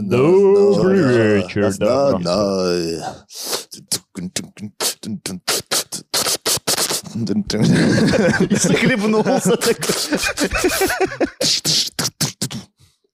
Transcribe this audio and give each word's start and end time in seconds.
Добрый 0.00 1.02
вечер, 1.42 1.74
да. 1.78 2.12
Захлебнулся 8.62 9.56
так. 9.56 9.76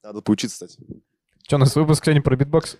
Надо 0.02 0.20
поучиться, 0.20 0.66
кстати. 0.66 0.78
Что, 1.46 1.56
у 1.56 1.58
нас 1.58 1.76
выпуск 1.76 2.04
сегодня 2.04 2.22
про 2.22 2.36
битбокс? 2.36 2.76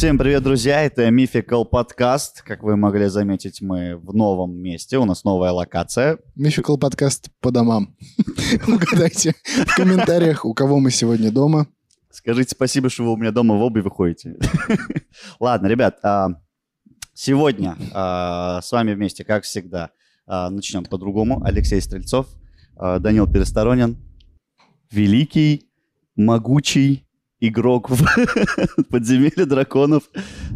Всем 0.00 0.16
привет, 0.16 0.42
друзья! 0.42 0.80
Это 0.80 1.06
Mythical 1.08 1.66
подкаст. 1.66 2.40
Как 2.40 2.62
вы 2.62 2.74
могли 2.74 3.08
заметить, 3.08 3.60
мы 3.60 3.98
в 3.98 4.14
новом 4.14 4.56
месте. 4.56 4.96
У 4.96 5.04
нас 5.04 5.24
новая 5.24 5.50
локация. 5.50 6.18
Мификал 6.34 6.78
подкаст 6.78 7.28
по 7.42 7.50
домам. 7.50 7.94
Угадайте 8.66 9.34
в 9.44 9.76
комментариях, 9.76 10.46
у 10.46 10.54
кого 10.54 10.80
мы 10.80 10.90
сегодня 10.90 11.30
дома. 11.30 11.66
Скажите 12.10 12.52
спасибо, 12.52 12.88
что 12.88 13.04
вы 13.04 13.12
у 13.12 13.16
меня 13.18 13.30
дома 13.30 13.56
в 13.56 13.60
обуви 13.60 13.90
ходите. 13.90 14.38
Ладно, 15.38 15.66
ребят, 15.66 15.98
а, 16.02 16.28
сегодня 17.12 17.76
а, 17.92 18.62
с 18.62 18.72
вами 18.72 18.94
вместе, 18.94 19.22
как 19.22 19.44
всегда, 19.44 19.90
а, 20.26 20.48
начнем 20.48 20.86
по-другому. 20.86 21.44
Алексей 21.44 21.78
Стрельцов, 21.82 22.26
Данил 22.74 23.30
Пересторонин, 23.30 23.98
великий, 24.90 25.68
могучий 26.16 27.06
игрок 27.40 27.90
в 27.90 28.04
подземелье 28.90 29.46
драконов 29.46 30.04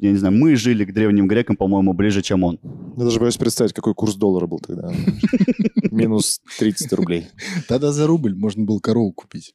Я 0.00 0.12
не 0.12 0.16
знаю, 0.16 0.34
мы 0.34 0.54
жили 0.54 0.84
к 0.84 0.92
древним 0.92 1.26
грекам, 1.26 1.56
по-моему, 1.56 1.92
ближе, 1.92 2.22
чем 2.22 2.44
он. 2.44 2.60
Я 2.96 3.04
даже 3.04 3.18
боюсь 3.18 3.36
представить, 3.36 3.72
какой 3.72 3.94
курс 3.94 4.14
доллара 4.14 4.46
был 4.46 4.60
тогда. 4.60 4.92
Минус 5.90 6.40
30 6.58 6.92
рублей. 6.92 7.26
Тогда 7.66 7.90
за 7.92 8.06
рубль 8.06 8.34
можно 8.34 8.64
было 8.64 8.78
корову 8.78 9.12
купить. 9.12 9.54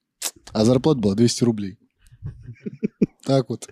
А 0.52 0.66
зарплата 0.66 1.00
была 1.00 1.16
200 1.16 1.44
рублей. 1.46 1.78
Так 3.26 3.50
вот. 3.50 3.68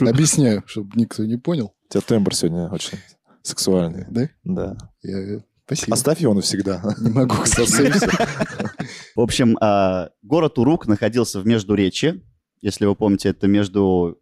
Объясняю, 0.00 0.62
чтобы 0.66 0.92
никто 0.94 1.24
не 1.24 1.36
понял. 1.36 1.74
У 1.88 1.92
тебя 1.92 2.00
тембр 2.00 2.34
сегодня 2.34 2.68
очень 2.68 2.98
сексуальный. 3.42 4.06
Да? 4.10 4.28
Да. 4.44 4.76
Я... 5.02 5.42
Спасибо. 5.66 5.94
Оставь 5.94 6.20
его 6.20 6.32
навсегда. 6.32 6.82
Не 6.98 7.10
могу, 7.10 7.34
кстати. 7.42 7.92
В 9.14 9.20
общем, 9.20 9.56
а, 9.60 10.10
город 10.22 10.58
Урук 10.58 10.86
находился 10.86 11.40
в 11.40 11.46
Междуречье. 11.46 12.22
Если 12.60 12.86
вы 12.86 12.94
помните, 12.94 13.28
это 13.28 13.46
между 13.46 14.20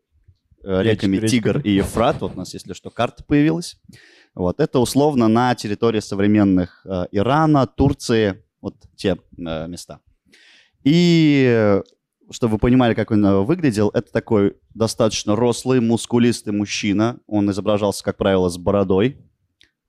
э, 0.62 0.82
реками. 0.82 1.26
Тигр 1.26 1.60
и 1.60 1.70
Ефрат. 1.70 2.20
Вот 2.20 2.34
у 2.34 2.36
нас, 2.36 2.52
если 2.52 2.74
что, 2.74 2.90
карта 2.90 3.24
появилась. 3.24 3.78
Вот. 4.34 4.60
Это 4.60 4.78
условно 4.78 5.28
на 5.28 5.54
территории 5.54 6.00
современных 6.00 6.84
э, 6.84 7.06
Ирана, 7.12 7.66
Турции, 7.66 8.44
вот 8.60 8.76
те 8.94 9.16
э, 9.38 9.68
места. 9.68 10.00
И 10.84 11.80
чтобы 12.30 12.54
вы 12.54 12.58
понимали, 12.58 12.94
как 12.94 13.10
он 13.10 13.44
выглядел, 13.44 13.90
это 13.94 14.12
такой 14.12 14.56
достаточно 14.74 15.36
рослый, 15.36 15.80
мускулистый 15.80 16.52
мужчина. 16.52 17.20
Он 17.26 17.50
изображался, 17.50 18.04
как 18.04 18.16
правило, 18.16 18.48
с 18.48 18.58
бородой, 18.58 19.18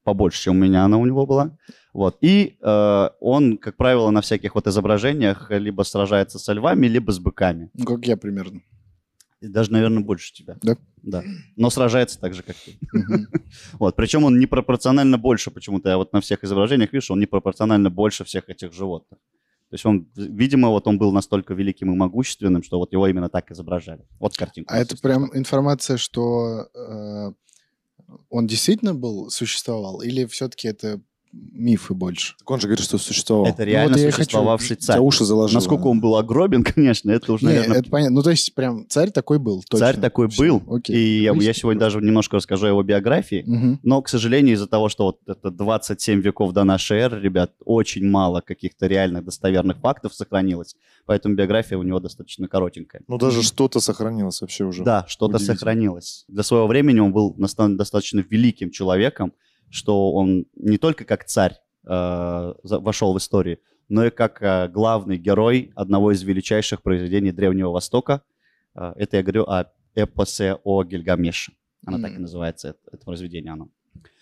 побольше, 0.03 0.43
чем 0.43 0.55
у 0.55 0.59
меня 0.59 0.85
она 0.85 0.97
у 0.97 1.05
него 1.05 1.25
была. 1.25 1.57
Вот. 1.97 2.19
И 2.21 2.57
э, 2.61 3.09
он, 3.19 3.57
как 3.57 3.75
правило, 3.75 4.11
на 4.11 4.21
всяких 4.21 4.53
вот 4.53 4.67
изображениях 4.67 5.49
либо 5.49 5.81
сражается 5.81 6.37
со 6.37 6.53
львами, 6.53 6.85
либо 6.85 7.11
с 7.11 7.17
быками. 7.17 7.71
Ну, 7.73 7.85
как 7.85 8.05
я 8.05 8.15
примерно. 8.15 8.61
И 9.41 9.47
даже, 9.47 9.71
наверное, 9.71 10.03
больше 10.03 10.31
тебя. 10.31 10.57
Да? 10.61 10.77
Да. 11.01 11.23
Но 11.55 11.71
сражается 11.71 12.19
так 12.19 12.35
же, 12.35 12.43
как 12.43 12.55
ты. 12.55 12.77
Вот. 13.79 13.95
Причем 13.95 14.25
он 14.25 14.37
непропорционально 14.37 15.17
больше 15.17 15.49
почему-то. 15.49 15.89
Я 15.89 15.97
вот 15.97 16.13
на 16.13 16.21
всех 16.21 16.43
изображениях 16.43 16.93
вижу, 16.93 17.13
он 17.13 17.19
непропорционально 17.19 17.89
больше 17.89 18.23
всех 18.25 18.47
этих 18.47 18.73
животных. 18.73 19.19
То 19.69 19.73
есть 19.73 19.85
он, 19.87 20.07
видимо, 20.15 20.69
вот 20.69 20.85
он 20.85 20.99
был 20.99 21.11
настолько 21.11 21.55
великим 21.55 21.91
и 21.91 21.95
могущественным, 21.95 22.61
что 22.61 22.77
вот 22.77 22.93
его 22.93 23.07
именно 23.07 23.29
так 23.29 23.49
изображали. 23.49 24.05
Вот 24.19 24.37
картинка. 24.37 24.71
А 24.71 24.77
это 24.77 24.95
прям 24.97 25.35
информация, 25.35 25.97
что 25.97 26.67
э, 26.75 27.31
он 28.29 28.45
действительно 28.45 28.93
был, 28.93 29.31
существовал, 29.31 30.01
или 30.01 30.25
все-таки 30.25 30.67
это 30.67 31.01
мифы 31.31 31.93
больше? 31.93 32.35
Так 32.39 32.49
он 32.51 32.59
же 32.59 32.67
говорит, 32.67 32.83
что 32.85 32.97
существовал. 32.97 33.45
Это 33.47 33.63
реально 33.63 33.93
вот 33.93 34.01
я 34.01 34.07
и 34.07 34.11
хочу. 34.11 34.23
существовавший 34.23 34.73
У 34.75 34.77
тебя 34.79 34.85
царь. 34.93 34.99
уши 34.99 35.23
заложило. 35.25 35.57
Насколько 35.59 35.87
он 35.87 35.99
был 36.01 36.15
огробен, 36.15 36.63
конечно, 36.75 37.11
это 37.11 37.33
уже, 37.33 37.45
Не, 37.45 37.53
наверное, 37.53 37.79
это 37.79 37.89
понятно. 37.89 38.15
Ну, 38.15 38.23
то 38.23 38.29
есть, 38.31 38.53
прям 38.55 38.85
царь 38.89 39.11
такой 39.11 39.39
был, 39.39 39.61
точно. 39.63 39.85
царь 39.85 39.97
такой 39.99 40.29
Всё, 40.29 40.59
был. 40.59 40.75
Окей. 40.77 40.95
И 40.95 41.17
я, 41.19 41.23
я 41.25 41.33
Выяснили. 41.33 41.53
сегодня 41.53 41.79
даже 41.79 41.99
немножко 42.01 42.37
расскажу 42.37 42.65
о 42.65 42.69
его 42.69 42.83
биографии. 42.83 43.43
Мгм. 43.45 43.79
Но, 43.83 44.01
к 44.01 44.09
сожалению, 44.09 44.55
из-за 44.55 44.67
того, 44.67 44.89
что 44.89 45.05
вот 45.05 45.19
это 45.27 45.51
27 45.51 46.21
веков 46.21 46.53
до 46.53 46.63
нашей 46.63 46.97
эры, 46.99 47.19
ребят, 47.21 47.51
очень 47.65 48.05
мало 48.07 48.41
каких-то 48.41 48.87
реальных 48.87 49.25
достоверных 49.25 49.77
фактов 49.79 50.13
сохранилось. 50.13 50.75
Поэтому 51.05 51.35
биография 51.35 51.77
у 51.77 51.83
него 51.83 51.99
достаточно 51.99 52.47
коротенькая. 52.47 53.01
Ну, 53.07 53.17
даже 53.17 53.43
что-то 53.43 53.79
сохранилось 53.79 54.41
вообще 54.41 54.65
уже. 54.65 54.83
Да, 54.83 55.05
что-то 55.07 55.39
сохранилось. 55.39 56.25
Для 56.27 56.43
своего 56.43 56.67
времени 56.67 56.99
он 56.99 57.11
был 57.13 57.33
достаточно 57.37 58.23
великим 58.29 58.71
человеком, 58.71 59.33
что 59.69 60.11
он 60.13 60.45
не 60.55 60.77
только 60.77 61.05
как 61.05 61.25
царь 61.25 61.55
э, 61.85 62.53
вошел 62.63 63.13
в 63.13 63.17
историю, 63.17 63.59
но 63.89 64.05
и 64.05 64.09
как 64.09 64.41
э, 64.41 64.67
главный 64.67 65.17
герой 65.17 65.71
одного 65.75 66.11
из 66.11 66.23
величайших 66.23 66.81
произведений 66.81 67.31
Древнего 67.31 67.71
Востока. 67.71 68.21
Э, 68.75 68.93
это 68.95 69.17
я 69.17 69.23
говорю 69.23 69.43
о 69.43 69.65
эпосе 69.95 70.57
о 70.63 70.83
Гильгамеше. 70.83 71.53
Она 71.85 71.99
так 71.99 72.15
и 72.15 72.19
называется, 72.19 72.69
это, 72.69 72.79
это 72.91 73.05
произведение 73.05 73.53
оно. 73.53 73.69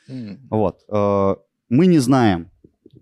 М. 0.07 0.39
Вот. 0.49 0.83
э, 0.87 1.35
Мы 1.69 1.87
не 1.87 1.99
знаем 1.99 2.51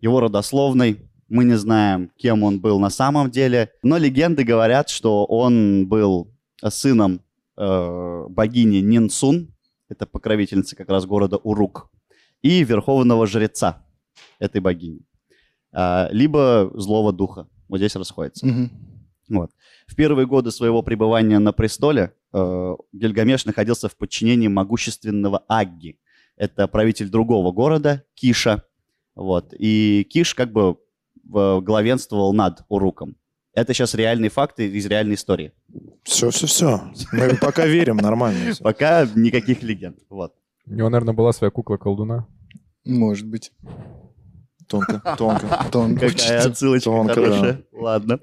его 0.02 0.20
родословной, 0.20 1.02
мы 1.30 1.46
не 1.46 1.58
знаем, 1.58 2.12
кем 2.18 2.44
он 2.44 2.60
был 2.60 2.80
на 2.80 2.90
самом 2.90 3.32
деле, 3.32 3.72
но 3.82 3.98
легенды 3.98 4.44
говорят, 4.44 4.90
что 4.90 5.26
он 5.26 5.88
был 5.88 6.30
сыном 6.70 7.22
э, 7.58 8.26
богини 8.30 8.78
Нинсун, 8.78 9.54
это 9.90 10.06
покровительница 10.06 10.76
как 10.76 10.90
раз 10.90 11.06
города 11.06 11.38
Урук, 11.38 11.90
и 12.44 12.64
верховного 12.64 13.26
жреца 13.26 13.84
этой 14.40 14.62
богини, 14.62 15.02
А, 15.72 16.08
либо 16.12 16.70
злого 16.76 17.12
духа. 17.12 17.48
Вот 17.68 17.78
здесь 17.78 17.96
расходится. 17.96 18.46
Мгм. 18.46 18.70
Вот. 19.30 19.52
В 19.88 19.96
первые 19.96 20.28
годы 20.28 20.52
своего 20.52 20.84
пребывания 20.84 21.40
на 21.40 21.52
престоле 21.54 22.14
э, 22.34 22.76
Гильгамеш 22.92 23.46
находился 23.46 23.88
в 23.90 23.96
подчинении 23.98 24.48
могущественного 24.50 25.44
Агги. 25.48 25.98
Это 26.36 26.68
правитель 26.68 27.10
другого 27.10 27.52
города, 27.52 28.04
Киша. 28.14 28.64
Вот. 29.16 29.54
И 29.58 30.06
Киш 30.12 30.36
как 30.36 30.52
бы 30.52 30.78
в- 31.24 31.62
главенствовал 31.62 32.34
над 32.34 32.64
Уруком. 32.70 33.16
Это 33.56 33.74
сейчас 33.74 33.94
реальные 33.96 34.30
факты 34.30 34.68
из 34.68 34.86
реальной 34.88 35.16
истории. 35.16 35.54
Все, 36.04 36.30
все, 36.32 36.48
все. 36.48 36.82
Мы 37.14 37.38
пока 37.40 37.66
верим, 37.68 37.98
нормально. 37.98 38.54
Пока 38.60 39.08
никаких 39.16 39.64
легенд. 39.64 40.00
Вот. 40.10 40.34
У 40.66 40.74
него, 40.74 40.90
наверное, 40.90 41.14
была 41.14 41.34
своя 41.34 41.52
кукла-колдуна. 41.52 42.28
Может 42.86 43.28
быть. 43.28 43.52
Тонко, 44.68 45.02
тонко. 45.18 45.68
Тонко 45.72 46.10
Какая 46.10 46.48
отсылочка 46.48 46.90
Тонко, 46.90 47.14
хорошая. 47.14 47.64
Ладно. 47.72 48.20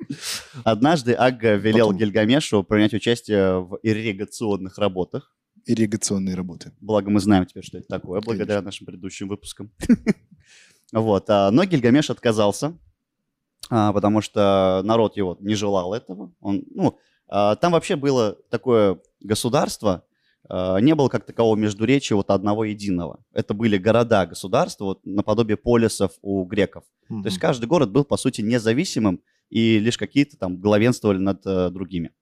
Однажды 0.65 1.13
Агга 1.13 1.55
велел 1.55 1.89
Потом. 1.89 1.99
Гильгамешу 1.99 2.63
принять 2.65 2.95
участие 2.95 3.61
в 3.61 3.79
ирригационных 3.83 4.79
работах. 4.79 5.35
Ирригационные 5.67 6.35
работы. 6.35 6.73
Благо 6.81 7.11
мы 7.11 7.21
знаем 7.21 7.45
теперь, 7.45 7.63
что 7.63 7.79
это 7.79 7.89
такое, 7.89 8.21
благодаря 8.21 8.63
нашим 8.63 8.87
предыдущим 8.87 9.29
выпускам. 9.29 9.71
Вот. 10.93 11.31
а, 11.31 11.53
Но 11.53 11.63
Гильгамеш 11.65 12.11
отказался, 12.11 12.77
а, 13.69 13.93
потому 13.93 14.21
что 14.21 14.83
народ 14.85 15.17
его 15.17 15.37
не 15.39 15.55
желал 15.55 15.95
этого. 15.95 16.33
Он, 16.41 16.65
ну, 16.75 16.99
а, 17.29 17.55
там 17.55 17.71
вообще 17.73 17.95
было 17.95 18.37
такое 18.51 18.99
государство, 19.21 20.05
не 20.81 20.95
было 20.95 21.09
как 21.09 21.25
такового 21.25 21.57
междуречия 21.57 22.17
вот 22.17 22.31
одного 22.31 22.65
единого. 22.65 23.23
Это 23.33 23.55
были 23.55 23.79
города-государства, 23.79 24.85
вот 24.85 25.07
наподобие 25.07 25.57
полисов 25.57 26.13
у 26.23 26.45
греков. 26.45 26.85
То 27.09 27.23
есть 27.25 27.39
каждый 27.39 27.67
город 27.67 27.91
был, 27.91 28.05
по 28.05 28.17
сути, 28.17 28.41
независимым, 28.41 29.21
и 29.49 29.79
лишь 29.79 29.99
какие-то 29.99 30.37
там 30.37 30.59
главенствовали 30.61 31.19
над 31.19 31.45
э, 31.45 31.71
другими. 31.71 32.13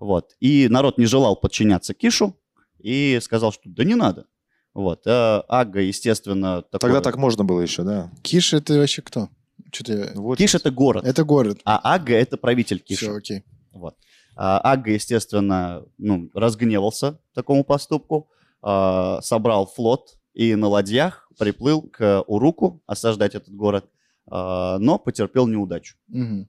Вот. 0.00 0.34
И 0.40 0.66
народ 0.68 0.98
не 0.98 1.06
желал 1.06 1.36
подчиняться 1.36 1.94
Кишу 1.94 2.36
и 2.80 3.18
сказал, 3.22 3.52
что 3.52 3.62
да 3.66 3.84
не 3.84 3.94
надо. 3.94 4.26
Вот. 4.74 5.06
А 5.06 5.44
Агга, 5.48 5.80
естественно, 5.80 6.62
такой... 6.62 6.80
Тогда 6.90 7.00
так 7.00 7.16
можно 7.16 7.44
было 7.44 7.60
еще, 7.60 7.84
да. 7.84 8.10
Киш 8.22 8.52
это 8.54 8.74
вообще 8.74 9.02
кто? 9.02 9.28
Что-то... 9.72 10.12
Вот. 10.16 10.38
Киш— 10.38 10.54
это 10.56 10.70
город, 10.72 11.04
Это 11.04 11.24
город. 11.24 11.60
а 11.64 11.94
Агга— 11.94 12.14
это 12.14 12.36
правитель 12.36 12.80
Киша. 12.80 13.06
Все, 13.06 13.14
окей. 13.14 13.44
Вот. 13.72 13.94
А 14.36 14.58
Агга, 14.58 14.92
естественно, 14.92 15.84
ну, 15.98 16.30
разгневался 16.34 17.20
такому 17.34 17.64
поступку, 17.64 18.28
а, 18.62 19.20
собрал 19.22 19.66
флот 19.66 20.18
и 20.32 20.54
на 20.54 20.68
ладьях 20.68 21.28
приплыл 21.38 21.82
к 21.82 22.22
Уруку 22.26 22.82
осаждать 22.86 23.34
этот 23.34 23.54
город, 23.54 23.88
а, 24.26 24.78
но 24.78 24.98
потерпел 24.98 25.46
неудачу. 25.46 25.96
Мгм. 26.08 26.48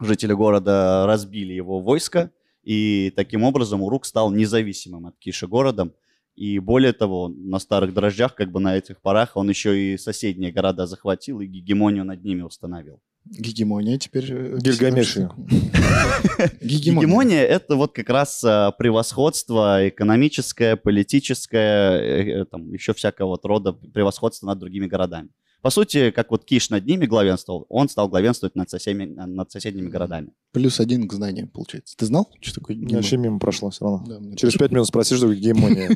Жители 0.00 0.32
города 0.32 1.04
разбили 1.06 1.52
его 1.52 1.80
войско, 1.80 2.30
и 2.62 3.12
таким 3.16 3.44
образом 3.44 3.82
Урук 3.82 4.04
стал 4.04 4.30
независимым 4.30 5.06
от 5.06 5.18
Киши 5.18 5.46
городом. 5.46 5.92
И 6.34 6.58
более 6.58 6.92
того, 6.92 7.28
на 7.28 7.58
старых 7.58 7.92
дрожжах, 7.92 8.34
как 8.34 8.50
бы 8.50 8.58
на 8.58 8.76
этих 8.76 9.00
парах, 9.00 9.36
он 9.36 9.48
еще 9.48 9.78
и 9.78 9.98
соседние 9.98 10.50
города 10.50 10.86
захватил 10.86 11.40
и 11.40 11.46
гегемонию 11.46 12.04
над 12.04 12.24
ними 12.24 12.42
установил. 12.42 13.00
Гегемония 13.24 13.98
теперь... 13.98 14.26
э, 14.30 14.58
Гильгамеш 14.58 15.08
всё. 15.10 15.32
Гегемония. 16.60 17.00
Гегемония— 17.00 17.42
это 17.44 17.76
вот 17.76 17.92
как 17.92 18.10
раз 18.10 18.42
а, 18.44 18.72
превосходство 18.72 19.88
экономическое, 19.88 20.76
политическое, 20.76 22.00
э, 22.00 22.40
э, 22.40 22.44
там 22.46 22.72
еще 22.72 22.92
всякого 22.94 23.28
вот 23.28 23.44
рода 23.44 23.72
превосходство 23.72 24.46
над 24.46 24.58
другими 24.58 24.86
городами. 24.86 25.28
По 25.62 25.70
сути, 25.70 26.10
как 26.10 26.32
вот 26.32 26.44
Киш 26.44 26.70
над 26.70 26.84
ними 26.84 27.06
главенствовал, 27.06 27.66
он 27.68 27.88
стал 27.88 28.08
главенствовать 28.08 28.56
над, 28.56 28.68
соседями, 28.68 29.04
над 29.04 29.52
соседними 29.52 29.88
городами. 29.88 30.32
Плюс 30.50 30.80
один 30.80 31.06
к 31.06 31.12
знаниям, 31.12 31.46
получается. 31.46 31.96
Ты 31.96 32.06
знал, 32.06 32.28
что 32.40 32.56
такое 32.56 32.76
Я 32.76 32.96
Вообще 32.96 33.10
гегемония? 33.10 33.28
мимо 33.30 33.38
прошло 33.38 33.70
все 33.70 33.84
равно. 33.84 34.04
Да, 34.04 34.18
мне 34.18 34.34
Через 34.34 34.54
пять 34.54 34.72
минут 34.72 34.88
спроси, 34.88 35.14
что 35.14 35.26
такое 35.26 35.36
гегемония. 35.36 35.90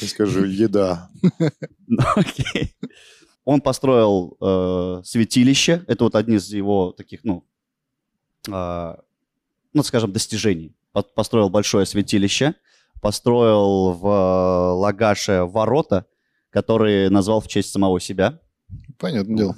Я 0.00 0.08
скажу, 0.08 0.44
еда. 0.44 1.08
Ну, 1.86 2.02
окей. 2.16 2.74
Он 3.44 3.60
построил 3.60 4.36
э, 4.40 5.02
святилище. 5.04 5.84
Это 5.88 6.04
вот 6.04 6.14
одни 6.14 6.36
из 6.36 6.52
его 6.52 6.92
таких, 6.92 7.24
ну, 7.24 7.44
э, 8.48 8.94
ну, 9.72 9.82
скажем, 9.82 10.12
достижений. 10.12 10.74
По- 10.92 11.02
Построил 11.02 11.48
большое 11.50 11.86
святилище. 11.86 12.54
Построил 13.00 13.92
в 13.92 14.06
э, 14.06 14.72
Лагаше 14.78 15.44
ворота, 15.44 16.06
которые 16.50 17.10
назвал 17.10 17.40
в 17.40 17.48
честь 17.48 17.72
самого 17.72 17.98
себя. 18.00 18.38
Понятное 18.98 19.36
дело. 19.36 19.56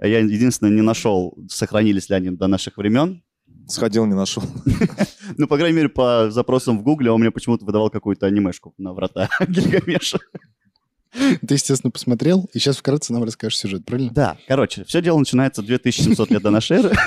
Я 0.00 0.20
единственное 0.20 0.72
не 0.72 0.82
нашел, 0.82 1.36
сохранились 1.48 2.08
ли 2.08 2.14
они 2.14 2.30
до 2.30 2.46
наших 2.46 2.76
времен. 2.76 3.22
Сходил, 3.66 4.06
не 4.06 4.14
нашел. 4.14 4.42
Ну, 5.36 5.46
по 5.46 5.58
крайней 5.58 5.76
мере, 5.76 5.88
по 5.90 6.30
запросам 6.30 6.78
в 6.78 6.82
Гугле 6.82 7.10
он 7.10 7.20
мне 7.20 7.30
почему-то 7.30 7.66
выдавал 7.66 7.90
какую-то 7.90 8.24
анимешку 8.24 8.72
на 8.78 8.94
врата 8.94 9.28
Гильгамеша. 9.46 10.18
Ты, 11.46 11.54
естественно, 11.54 11.90
посмотрел, 11.90 12.48
и 12.52 12.58
сейчас 12.58 12.76
вкратце 12.76 13.12
нам 13.12 13.24
расскажешь 13.24 13.58
сюжет, 13.58 13.84
правильно? 13.84 14.10
Да, 14.12 14.36
короче, 14.46 14.84
все 14.84 15.00
дело 15.00 15.18
начинается 15.18 15.62
2700 15.62 16.30
лет 16.30 16.42
до 16.42 16.50
нашей 16.50 16.78
эры. 16.78 16.96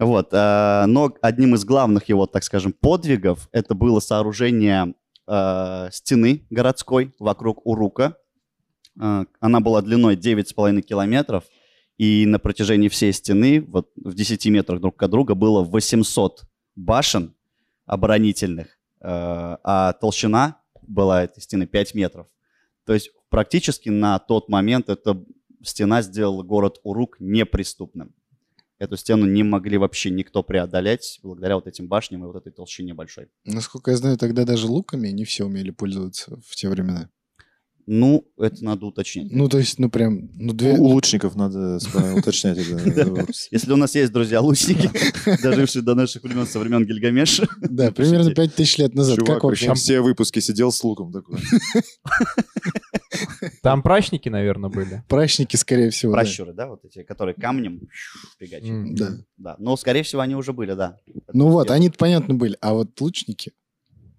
Вот, 0.00 0.28
а, 0.32 0.86
но 0.86 1.12
одним 1.22 1.56
из 1.56 1.64
главных 1.64 2.08
его, 2.08 2.26
так 2.26 2.44
скажем, 2.44 2.72
подвигов 2.72 3.48
это 3.50 3.74
было 3.74 3.98
сооружение 3.98 4.94
а, 5.26 5.88
стены 5.90 6.46
городской 6.50 7.12
вокруг 7.18 7.66
Урука. 7.66 8.16
А, 9.00 9.24
Она 9.40 9.58
была 9.58 9.82
длиной 9.82 10.14
9,5 10.14 10.82
километров, 10.82 11.44
и 11.96 12.26
на 12.26 12.38
протяжении 12.38 12.88
всей 12.88 13.12
стены, 13.12 13.60
вот 13.60 13.90
в 13.96 14.14
10 14.14 14.46
метрах 14.46 14.80
друг 14.80 15.02
от 15.02 15.10
друга, 15.10 15.34
было 15.34 15.64
800 15.64 16.44
башен 16.76 17.34
оборонительных, 17.84 18.78
а 19.00 19.94
толщина 19.94 20.60
была 20.88 21.24
этой 21.24 21.40
стены 21.40 21.66
5 21.66 21.94
метров. 21.94 22.26
То 22.84 22.94
есть 22.94 23.10
практически 23.28 23.88
на 23.88 24.18
тот 24.18 24.48
момент 24.48 24.88
эта 24.88 25.22
стена 25.62 26.02
сделала 26.02 26.42
город 26.42 26.78
Урук 26.82 27.16
неприступным. 27.20 28.14
Эту 28.78 28.96
стену 28.96 29.26
не 29.26 29.42
могли 29.42 29.76
вообще 29.76 30.10
никто 30.10 30.42
преодолеть 30.44 31.18
благодаря 31.22 31.56
вот 31.56 31.66
этим 31.66 31.88
башням 31.88 32.22
и 32.22 32.26
вот 32.26 32.36
этой 32.36 32.52
толщине 32.52 32.94
большой. 32.94 33.28
Насколько 33.44 33.90
я 33.90 33.96
знаю, 33.96 34.16
тогда 34.16 34.44
даже 34.44 34.68
луками 34.68 35.08
не 35.08 35.24
все 35.24 35.44
умели 35.44 35.70
пользоваться 35.70 36.40
в 36.46 36.54
те 36.54 36.68
времена. 36.68 37.10
Ну, 37.90 38.30
это 38.36 38.62
надо 38.62 38.84
уточнить. 38.84 39.32
Ну, 39.32 39.48
то 39.48 39.56
есть, 39.56 39.78
ну, 39.78 39.88
прям, 39.88 40.28
ну, 40.34 40.52
две... 40.52 40.74
у 40.74 40.88
лучников 40.88 41.36
надо 41.36 41.78
уточнять. 42.14 42.58
Если 43.50 43.72
у 43.72 43.76
нас 43.76 43.94
есть 43.94 44.12
друзья-лучники, 44.12 44.90
дожившие 45.42 45.80
до 45.80 45.94
наших 45.94 46.22
времен, 46.22 46.46
со 46.46 46.58
времен 46.58 46.84
Гильгамеша, 46.84 47.48
Да, 47.62 47.90
примерно 47.90 48.34
5000 48.34 48.76
лет 48.76 48.94
назад. 48.94 49.16
Чувак 49.16 49.36
как 49.36 49.44
вообще? 49.44 49.72
все 49.72 50.02
выпуски 50.02 50.40
сидел 50.40 50.70
с 50.70 50.84
луком 50.84 51.14
такой. 51.14 51.40
Там 53.62 53.82
прачники, 53.82 54.28
наверное, 54.28 54.68
были. 54.68 55.02
Прачники, 55.08 55.56
скорее 55.56 55.88
всего. 55.88 56.12
пращуры, 56.12 56.52
да, 56.52 56.66
вот 56.66 56.84
эти, 56.84 57.04
которые 57.04 57.36
камнем 57.36 57.88
фигачили. 58.38 58.94
Да. 58.96 59.12
Да, 59.38 59.56
но, 59.58 59.78
скорее 59.78 60.02
всего, 60.02 60.20
они 60.20 60.34
уже 60.34 60.52
были, 60.52 60.74
да. 60.74 60.98
Ну 61.32 61.48
вот, 61.48 61.70
они 61.70 61.88
понятно 61.88 62.34
были. 62.34 62.54
А 62.60 62.74
вот 62.74 63.00
лучники, 63.00 63.52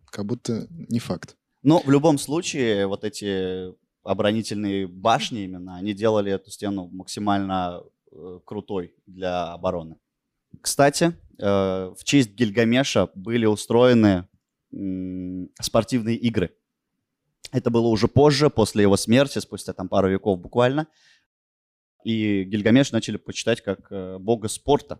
как 0.10 0.26
будто 0.26 0.66
не 0.72 0.98
факт. 0.98 1.36
Но 1.62 1.80
в 1.80 1.90
любом 1.90 2.18
случае, 2.18 2.88
вот 2.88 3.04
эти 3.04 3.74
оборонительные 4.04 4.88
башни 4.88 5.44
именно, 5.44 5.76
они 5.76 5.94
делали 5.94 6.32
эту 6.32 6.52
стену 6.52 6.90
максимально 6.92 7.84
э, 8.12 8.40
крутой 8.46 8.96
для 9.06 9.52
обороны. 9.54 9.98
Кстати, 10.62 11.14
э, 11.38 11.94
в 11.98 12.04
честь 12.04 12.32
Гильгамеша 12.32 13.10
были 13.14 13.46
устроены 13.46 14.28
спортивные 15.60 16.16
игры. 16.16 16.56
Это 17.52 17.72
было 17.72 17.88
уже 17.88 18.08
позже, 18.08 18.50
после 18.50 18.84
его 18.84 18.98
смерти, 18.98 19.40
спустя 19.40 19.74
там 19.74 19.90
пару 19.90 20.10
веков 20.10 20.40
буквально. 20.40 20.88
И 22.04 22.44
Гильгамеш 22.44 22.92
начали 22.92 23.18
почитать 23.18 23.62
как 23.62 23.92
э, 23.92 24.18
бога 24.20 24.48
спорта. 24.48 25.00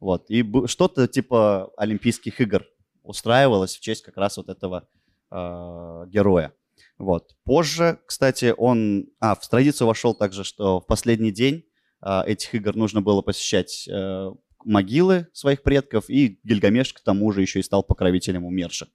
Вот. 0.00 0.30
И 0.30 0.44
что-то 0.66 1.06
типа 1.06 1.70
Олимпийских 1.76 2.40
игр 2.40 2.66
устраивалось 3.02 3.76
в 3.76 3.80
честь 3.80 4.02
как 4.02 4.16
раз 4.16 4.36
вот 4.36 4.48
этого 4.48 4.88
э, 5.34 6.04
героя. 6.08 6.52
Вот. 6.98 7.36
Позже, 7.44 7.98
кстати, 8.06 8.54
он... 8.56 9.06
А, 9.20 9.34
в 9.34 9.48
традицию 9.48 9.88
вошел 9.88 10.14
также, 10.14 10.44
что 10.44 10.80
в 10.80 10.86
последний 10.86 11.32
день 11.32 11.64
э, 12.02 12.22
этих 12.26 12.54
игр 12.54 12.76
нужно 12.76 13.00
было 13.00 13.20
посещать 13.22 13.88
э, 13.88 14.30
могилы 14.64 15.26
своих 15.32 15.62
предков, 15.62 16.08
и 16.08 16.38
Гильгамеш 16.44 16.92
к 16.92 17.00
тому 17.00 17.32
же 17.32 17.42
еще 17.42 17.60
и 17.60 17.62
стал 17.62 17.82
покровителем 17.82 18.44
умерших. 18.44 18.88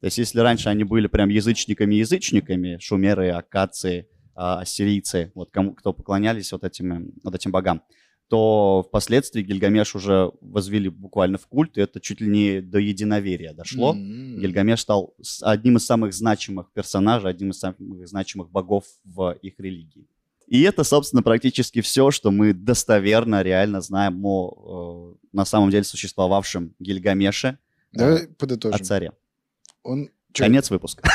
То 0.00 0.06
есть 0.06 0.18
если 0.18 0.40
раньше 0.40 0.68
они 0.68 0.84
были 0.84 1.06
прям 1.08 1.28
язычниками-язычниками, 1.28 2.78
шумеры, 2.78 3.30
акации, 3.30 4.08
а, 4.34 4.60
ассирийцы, 4.60 5.32
вот 5.34 5.50
кому, 5.50 5.74
кто 5.74 5.92
поклонялись 5.92 6.52
вот 6.52 6.64
этим, 6.64 6.92
э, 6.92 7.12
вот 7.24 7.34
этим 7.34 7.52
богам, 7.52 7.82
то 8.30 8.84
впоследствии 8.88 9.42
Гильгамеш 9.42 9.96
уже 9.96 10.30
возвели 10.40 10.88
буквально 10.88 11.36
в 11.36 11.46
культ, 11.48 11.76
и 11.76 11.80
это 11.80 12.00
чуть 12.00 12.20
ли 12.20 12.28
не 12.28 12.60
до 12.60 12.78
единоверия 12.78 13.52
дошло. 13.52 13.92
М. 13.92 14.38
Гильгамеш 14.38 14.80
стал 14.80 15.14
одним 15.42 15.76
из 15.78 15.84
самых 15.84 16.14
значимых 16.14 16.70
персонажей, 16.72 17.30
одним 17.30 17.50
из 17.50 17.58
самых 17.58 17.76
значимых 18.08 18.48
богов 18.50 18.84
в 19.04 19.32
их 19.42 19.54
религии. 19.58 20.06
И 20.46 20.62
это, 20.62 20.84
собственно, 20.84 21.22
практически 21.22 21.80
все, 21.80 22.10
что 22.12 22.30
мы 22.30 22.52
достоверно, 22.52 23.42
реально 23.42 23.80
знаем 23.80 24.24
о 24.24 25.16
э, 25.20 25.26
на 25.32 25.44
самом 25.44 25.70
деле 25.70 25.82
существовавшем 25.84 26.74
Гильгамеше, 26.78 27.58
Давай 27.92 28.26
о 28.26 28.34
подытожим. 28.38 28.84
царе. 28.84 29.12
Он, 29.82 30.08
чё, 30.32 30.44
Конец 30.44 30.70
выпуска. 30.70 31.02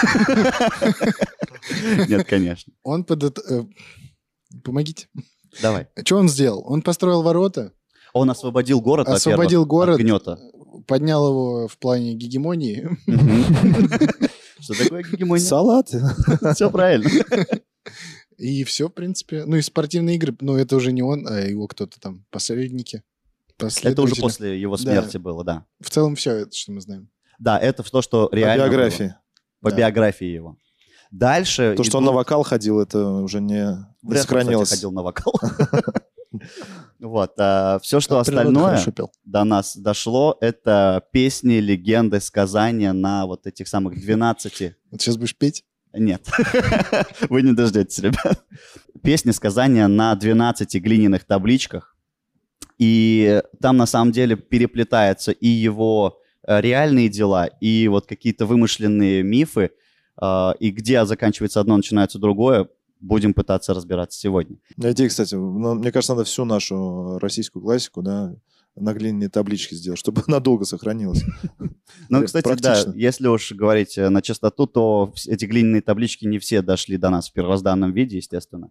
Нет, 2.09 2.27
конечно. 2.27 2.73
он 2.83 3.03
подыт- 3.03 3.39
э, 3.49 3.63
Помогите. 4.63 5.07
Давай. 5.61 5.87
Что 6.03 6.17
он 6.17 6.29
сделал? 6.29 6.63
Он 6.65 6.81
построил 6.81 7.21
ворота, 7.21 7.73
Он 8.13 8.29
освободил 8.29 8.81
город, 8.81 9.07
освободил 9.07 9.65
город, 9.65 9.95
от 9.95 10.01
гнета. 10.01 10.39
поднял 10.87 11.27
его 11.29 11.67
в 11.67 11.77
плане 11.77 12.13
гегемонии. 12.15 12.87
Что 14.59 14.73
такое 14.83 15.03
гегемония? 15.03 15.45
Салат. 15.45 15.89
Все 16.55 16.69
правильно. 16.71 17.09
И 18.37 18.63
все, 18.63 18.89
в 18.89 18.91
принципе. 18.91 19.45
Ну 19.45 19.55
и 19.55 19.61
спортивные 19.61 20.15
игры, 20.17 20.35
ну 20.41 20.55
это 20.57 20.75
уже 20.75 20.91
не 20.91 21.01
он, 21.01 21.25
а 21.27 21.39
его 21.39 21.67
кто-то 21.67 21.99
там, 21.99 22.25
посредники. 22.31 23.03
Это 23.57 24.01
уже 24.01 24.15
после 24.15 24.59
его 24.59 24.75
смерти 24.75 25.17
было, 25.17 25.43
да. 25.43 25.65
В 25.81 25.89
целом 25.89 26.15
все 26.15 26.31
это, 26.31 26.55
что 26.55 26.73
мы 26.73 26.81
знаем. 26.81 27.09
Да, 27.39 27.57
это 27.57 27.83
то, 27.83 28.01
что 28.01 28.27
По 28.27 28.35
реально 28.35 28.63
было. 28.63 28.71
биографии. 28.71 29.15
По 29.61 29.71
биографии 29.71 30.27
его. 30.27 30.57
Дальше... 31.11 31.73
То, 31.77 31.83
что 31.83 31.97
он 31.97 32.03
на 32.03 32.09
идут- 32.09 32.15
вокал 32.15 32.43
ходил, 32.43 32.79
это 32.79 33.05
уже 33.07 33.41
не, 33.41 33.53
не 33.53 33.59
Вряд 33.61 33.85
кстати, 34.01 34.21
сохранилось. 34.21 34.69
ходил 34.69 34.91
на 34.91 35.03
вокал. 35.03 35.33
Вот. 36.99 37.33
Все, 37.81 37.99
что 37.99 38.17
А 38.17 38.21
остальное 38.21 38.83
до 39.23 39.43
нас 39.43 39.77
дошло, 39.77 40.37
это 40.41 41.03
песни, 41.11 41.55
легенды, 41.55 42.19
сказания 42.19 42.91
на 42.93 43.25
вот 43.25 43.47
этих 43.47 43.67
самых 43.67 43.99
12 43.99 44.73
Вот 44.91 45.01
сейчас 45.01 45.15
будешь 45.15 45.35
петь? 45.37 45.63
Нет, 45.93 46.27
вы 47.29 47.41
не 47.41 47.53
дождетесь, 47.53 47.99
ребят. 47.99 48.43
Песни, 49.01 49.31
сказания 49.31 49.87
на 49.87 50.13
12 50.15 50.75
глиняных 50.81 51.23
табличках. 51.23 51.95
И 52.77 53.41
там 53.61 53.77
на 53.77 53.85
самом 53.85 54.11
деле 54.11 54.35
переплетаются 54.35 55.31
и 55.31 55.47
его 55.47 56.19
э, 56.45 56.59
реальные 56.59 57.07
дела, 57.07 57.45
и 57.45 57.87
вот 57.87 58.07
какие-то 58.07 58.45
вымышленные 58.45 59.23
мифы. 59.23 59.71
Э, 60.21 60.51
И 60.59 60.71
где 60.71 61.05
заканчивается 61.05 61.59
одно, 61.59 61.77
начинается 61.77 62.19
другое, 62.19 62.67
будем 62.99 63.33
пытаться 63.33 63.73
разбираться 63.73 64.19
сегодня. 64.19 64.57
Найди, 64.77 65.07
кстати, 65.07 65.35
ну, 65.35 65.75
мне 65.75 65.91
кажется, 65.91 66.13
надо 66.13 66.25
всю 66.25 66.45
нашу 66.45 67.19
российскую 67.19 67.61
классику, 67.63 68.01
да, 68.01 68.35
на 68.75 68.93
глиняные 68.93 69.29
таблички 69.29 69.73
сделать, 69.73 69.99
чтобы 69.99 70.23
надолго 70.27 70.65
сохранилось. 70.65 71.23
Ну, 72.09 72.21
Э, 72.21 72.25
кстати, 72.25 72.43
практично. 72.43 72.91
да, 72.91 72.93
если 72.95 73.27
уж 73.27 73.51
говорить 73.53 73.97
э, 73.97 74.09
на 74.09 74.21
чистоту, 74.21 74.65
то 74.67 75.13
эти 75.27 75.45
глиняные 75.45 75.81
таблички 75.81 76.25
не 76.25 76.39
все 76.39 76.61
дошли 76.61 76.97
до 76.97 77.09
нас 77.09 77.29
в 77.29 77.33
первозданном 77.33 77.93
виде, 77.93 78.17
естественно. 78.17 78.69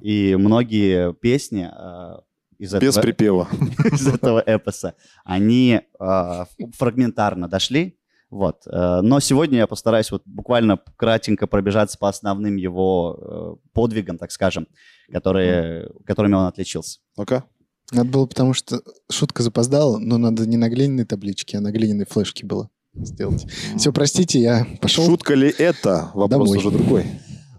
И 0.00 0.34
многие 0.36 1.12
песни 1.14 1.70
э, 1.70 2.20
из 2.58 2.72
Без 2.74 2.96
этого, 2.96 3.02
припева. 3.02 3.48
из 3.92 4.06
этого 4.08 4.42
эпоса, 4.44 4.94
они 5.24 5.80
э, 6.00 6.44
фрагментарно 6.76 7.48
дошли. 7.48 7.97
Вот. 8.30 8.66
э, 8.66 9.00
Но 9.02 9.20
сегодня 9.20 9.58
я 9.58 9.66
постараюсь 9.66 10.10
вот 10.10 10.22
буквально 10.26 10.78
кратенько 10.96 11.46
пробежаться 11.46 11.96
по 11.98 12.08
основным 12.08 12.56
его 12.56 13.18
э, 13.20 13.68
подвигам, 13.72 14.18
так 14.18 14.30
скажем, 14.32 14.66
которые, 15.10 15.88
которыми 16.04 16.34
он 16.34 16.46
отличился. 16.46 17.00
Ну-ка. 17.16 17.44
Надо 17.90 18.10
было, 18.10 18.26
потому 18.26 18.52
что 18.52 18.82
шутка 19.10 19.42
запоздала, 19.42 19.98
но 19.98 20.18
надо 20.18 20.46
не 20.46 20.58
на 20.58 20.68
глиняной 20.68 21.06
табличке, 21.06 21.56
а 21.56 21.60
на 21.62 21.72
глиняной 21.72 22.04
флешке 22.04 22.44
было 22.44 22.68
сделать. 22.94 23.46
Все, 23.78 23.92
простите, 23.92 24.40
я 24.40 24.66
пошел. 24.82 25.06
Шутка 25.06 25.34
ли 25.34 25.48
это? 25.56 26.10
Вопрос 26.12 26.50
Домой. 26.50 26.58
уже 26.58 26.70
другой. 26.70 27.06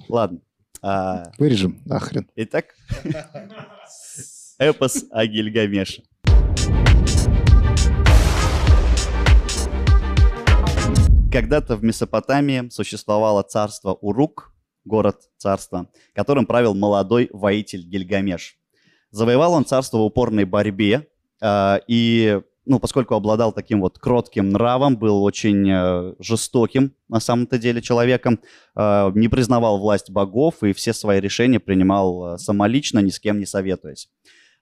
Ладно. 0.08 0.40
А, 0.82 1.32
Вырежем, 1.40 1.82
нахрен. 1.86 2.30
Итак, 2.36 2.66
эпос 4.60 5.06
о 5.10 5.26
Гильгамеше. 5.26 6.04
Когда-то 11.32 11.76
в 11.76 11.84
Месопотамии 11.84 12.70
существовало 12.70 13.44
царство 13.44 13.94
Урук, 13.94 14.52
город-царство, 14.84 15.88
которым 16.16 16.48
правил 16.48 16.74
молодой 16.74 17.30
воитель 17.32 17.84
Гильгамеш. 17.84 18.58
Завоевал 19.12 19.54
он 19.54 19.64
царство 19.64 20.00
в 20.00 20.06
упорной 20.06 20.46
борьбе, 20.46 21.08
а, 21.40 21.82
и, 21.88 22.42
ну, 22.66 22.80
поскольку 22.80 23.14
обладал 23.14 23.52
таким 23.52 23.82
вот 23.82 24.00
кротким 24.00 24.50
нравом, 24.50 24.98
был 24.98 25.24
очень 25.24 25.70
э, 25.70 26.16
жестоким 26.18 26.96
на 27.08 27.20
самом-то 27.20 27.60
деле 27.60 27.84
человеком, 27.84 28.40
э, 28.76 29.12
не 29.14 29.28
признавал 29.28 29.78
власть 29.78 30.10
богов 30.10 30.64
и 30.64 30.74
все 30.74 30.94
свои 30.94 31.20
решения 31.20 31.60
принимал 31.60 32.34
э, 32.34 32.38
самолично, 32.40 33.00
ни 33.00 33.12
с 33.12 33.20
кем 33.20 33.38
не 33.38 33.46
советуясь. 33.46 34.10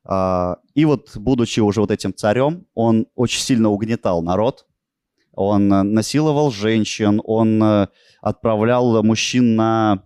А, 0.04 0.58
И 0.74 0.84
вот, 0.84 1.16
будучи 1.16 1.62
уже 1.62 1.80
вот 1.80 1.92
этим 1.92 2.14
царем, 2.14 2.66
он 2.74 3.08
очень 3.16 3.42
сильно 3.42 3.70
угнетал 3.70 4.22
народ, 4.22 4.66
он 5.38 5.72
э, 5.72 5.84
насиловал 5.84 6.52
женщин, 6.52 7.22
он 7.24 7.64
э, 7.64 7.88
отправлял 8.22 9.04
мужчин 9.04 9.56
на 9.56 10.04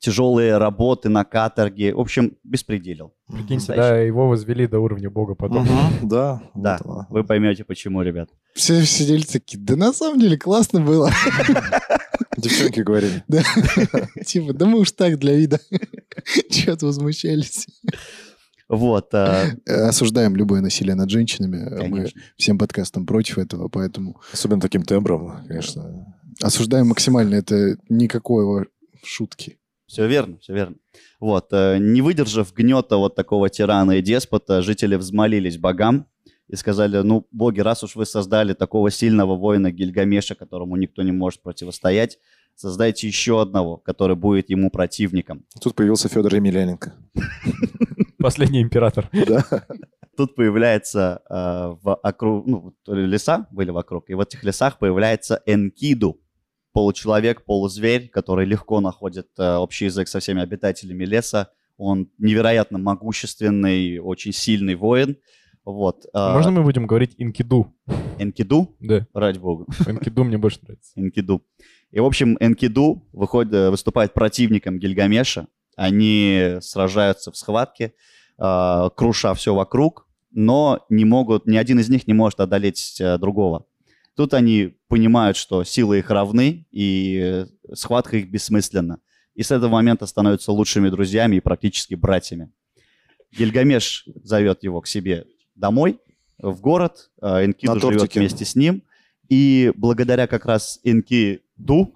тяжелые 0.00 0.58
работы, 0.58 1.08
на 1.08 1.24
каторги, 1.24 1.92
в 1.92 2.00
общем, 2.00 2.36
беспределил. 2.42 3.14
Прикиньте, 3.28 3.74
да, 3.74 3.98
его 3.98 4.28
возвели 4.28 4.66
до 4.66 4.80
уровня 4.80 5.10
бога 5.10 5.34
потом. 5.34 5.66
Да. 6.02 6.42
Да, 6.54 6.78
вот 6.84 7.06
вы 7.10 7.24
поймете, 7.24 7.64
почему, 7.64 8.02
ребят. 8.02 8.28
Все 8.54 8.84
сидели 8.84 9.22
такие, 9.22 9.58
да 9.58 9.76
на 9.76 9.92
самом 9.92 10.18
деле 10.18 10.36
классно 10.36 10.80
было. 10.80 11.10
Девчонки 12.36 12.80
говорили. 12.80 13.22
Да. 13.28 13.42
Типа, 14.26 14.52
да 14.52 14.66
мы 14.66 14.80
уж 14.80 14.92
так 14.92 15.18
для 15.18 15.34
вида. 15.34 15.60
Чего-то 16.50 16.86
возмущались. 16.86 17.66
Вот, 18.70 19.12
э, 19.14 19.56
Э, 19.66 19.88
Осуждаем 19.88 20.36
любое 20.36 20.60
насилие 20.60 20.94
над 20.94 21.10
женщинами. 21.10 21.68
Мы 21.88 21.96
конечно. 21.96 22.20
всем 22.36 22.56
подкастом 22.56 23.04
против 23.04 23.38
этого, 23.38 23.68
поэтому 23.68 24.20
Особенно 24.32 24.60
таким 24.60 24.84
тембром, 24.84 25.44
конечно. 25.48 26.06
осуждаем 26.40 26.86
максимально. 26.86 27.34
Это 27.34 27.76
никакой 27.88 28.68
шутки. 29.02 29.58
Все 29.86 30.06
верно, 30.06 30.38
все 30.38 30.54
верно. 30.54 30.76
Вот, 31.18 31.48
э, 31.50 31.78
не 31.80 32.00
выдержав 32.00 32.54
гнета 32.54 32.96
вот 32.96 33.16
такого 33.16 33.50
тирана 33.50 33.98
и 33.98 34.02
деспота, 34.02 34.62
жители 34.62 34.94
взмолились 34.94 35.58
богам 35.58 36.06
и 36.46 36.54
сказали, 36.54 36.98
ну, 36.98 37.26
боги, 37.32 37.58
раз 37.58 37.82
уж 37.82 37.96
вы 37.96 38.06
создали 38.06 38.52
такого 38.54 38.92
сильного 38.92 39.34
воина 39.36 39.72
Гильгамеша, 39.72 40.36
которому 40.36 40.76
никто 40.76 41.02
не 41.02 41.10
может 41.10 41.42
противостоять, 41.42 42.18
создайте 42.54 43.08
еще 43.08 43.42
одного, 43.42 43.78
который 43.78 44.14
будет 44.14 44.48
ему 44.50 44.70
противником. 44.70 45.44
Тут 45.60 45.74
появился 45.74 46.08
Федор 46.08 46.36
Емельяненко. 46.36 46.94
Последний 48.20 48.62
император. 48.62 49.08
Да. 49.12 49.44
Тут 50.16 50.34
появляется 50.34 51.22
э, 51.30 51.34
в 51.82 51.94
округ, 51.94 52.46
ну, 52.46 52.74
леса 52.86 53.46
были 53.50 53.70
вокруг, 53.70 54.10
и 54.10 54.14
в 54.14 54.20
этих 54.20 54.44
лесах 54.44 54.78
появляется 54.78 55.42
Энкиду, 55.46 56.20
получеловек, 56.72 57.44
полузверь, 57.44 58.08
который 58.08 58.44
легко 58.44 58.80
находит 58.80 59.28
э, 59.38 59.54
общий 59.54 59.86
язык 59.86 60.08
со 60.08 60.20
всеми 60.20 60.42
обитателями 60.42 61.04
леса. 61.04 61.50
Он 61.78 62.10
невероятно 62.18 62.78
могущественный, 62.78 63.98
очень 63.98 64.32
сильный 64.32 64.74
воин. 64.74 65.16
Вот. 65.64 66.04
э, 66.12 66.32
Можно 66.32 66.50
мы 66.50 66.62
будем 66.64 66.86
говорить 66.86 67.14
инкиду? 67.16 67.74
Энкиду, 68.18 68.76
Да, 68.80 69.06
ради 69.14 69.38
бога, 69.38 69.64
инкиду 69.86 70.24
мне 70.24 70.36
больше 70.36 70.58
нравится. 70.62 70.92
Энкиду. 70.96 71.42
И, 71.90 72.00
в 72.00 72.04
общем, 72.04 72.36
Энкиду 72.40 73.08
выходит, 73.12 73.70
выступает 73.70 74.12
противником 74.12 74.78
Гильгамеша. 74.78 75.46
Они 75.80 76.58
сражаются 76.60 77.32
в 77.32 77.38
схватке, 77.38 77.94
э, 78.38 78.90
круша 78.94 79.32
все 79.32 79.54
вокруг, 79.54 80.06
но 80.30 80.84
не 80.90 81.06
могут, 81.06 81.46
ни 81.46 81.56
один 81.56 81.80
из 81.80 81.88
них 81.88 82.06
не 82.06 82.12
может 82.12 82.38
одолеть 82.40 83.00
э, 83.00 83.16
другого. 83.16 83.64
Тут 84.14 84.34
они 84.34 84.76
понимают, 84.88 85.38
что 85.38 85.64
силы 85.64 86.00
их 86.00 86.10
равны, 86.10 86.66
и 86.70 87.18
э, 87.22 87.46
схватка 87.74 88.18
их 88.18 88.30
бессмысленна. 88.30 89.00
И 89.34 89.42
с 89.42 89.50
этого 89.50 89.70
момента 89.70 90.04
становятся 90.04 90.52
лучшими 90.52 90.90
друзьями 90.90 91.36
и 91.36 91.40
практически 91.40 91.94
братьями. 91.94 92.52
Гильгамеш 93.32 94.06
зовет 94.22 94.62
его 94.62 94.82
к 94.82 94.86
себе 94.86 95.24
домой, 95.54 95.98
в 96.36 96.60
город. 96.60 97.10
Энкиду 97.22 97.72
На 97.72 97.80
живет 97.80 97.98
тортике. 98.00 98.20
вместе 98.20 98.44
с 98.44 98.54
ним. 98.54 98.82
И 99.30 99.72
благодаря 99.76 100.26
как 100.26 100.44
раз 100.44 100.78
Энкиду 100.84 101.94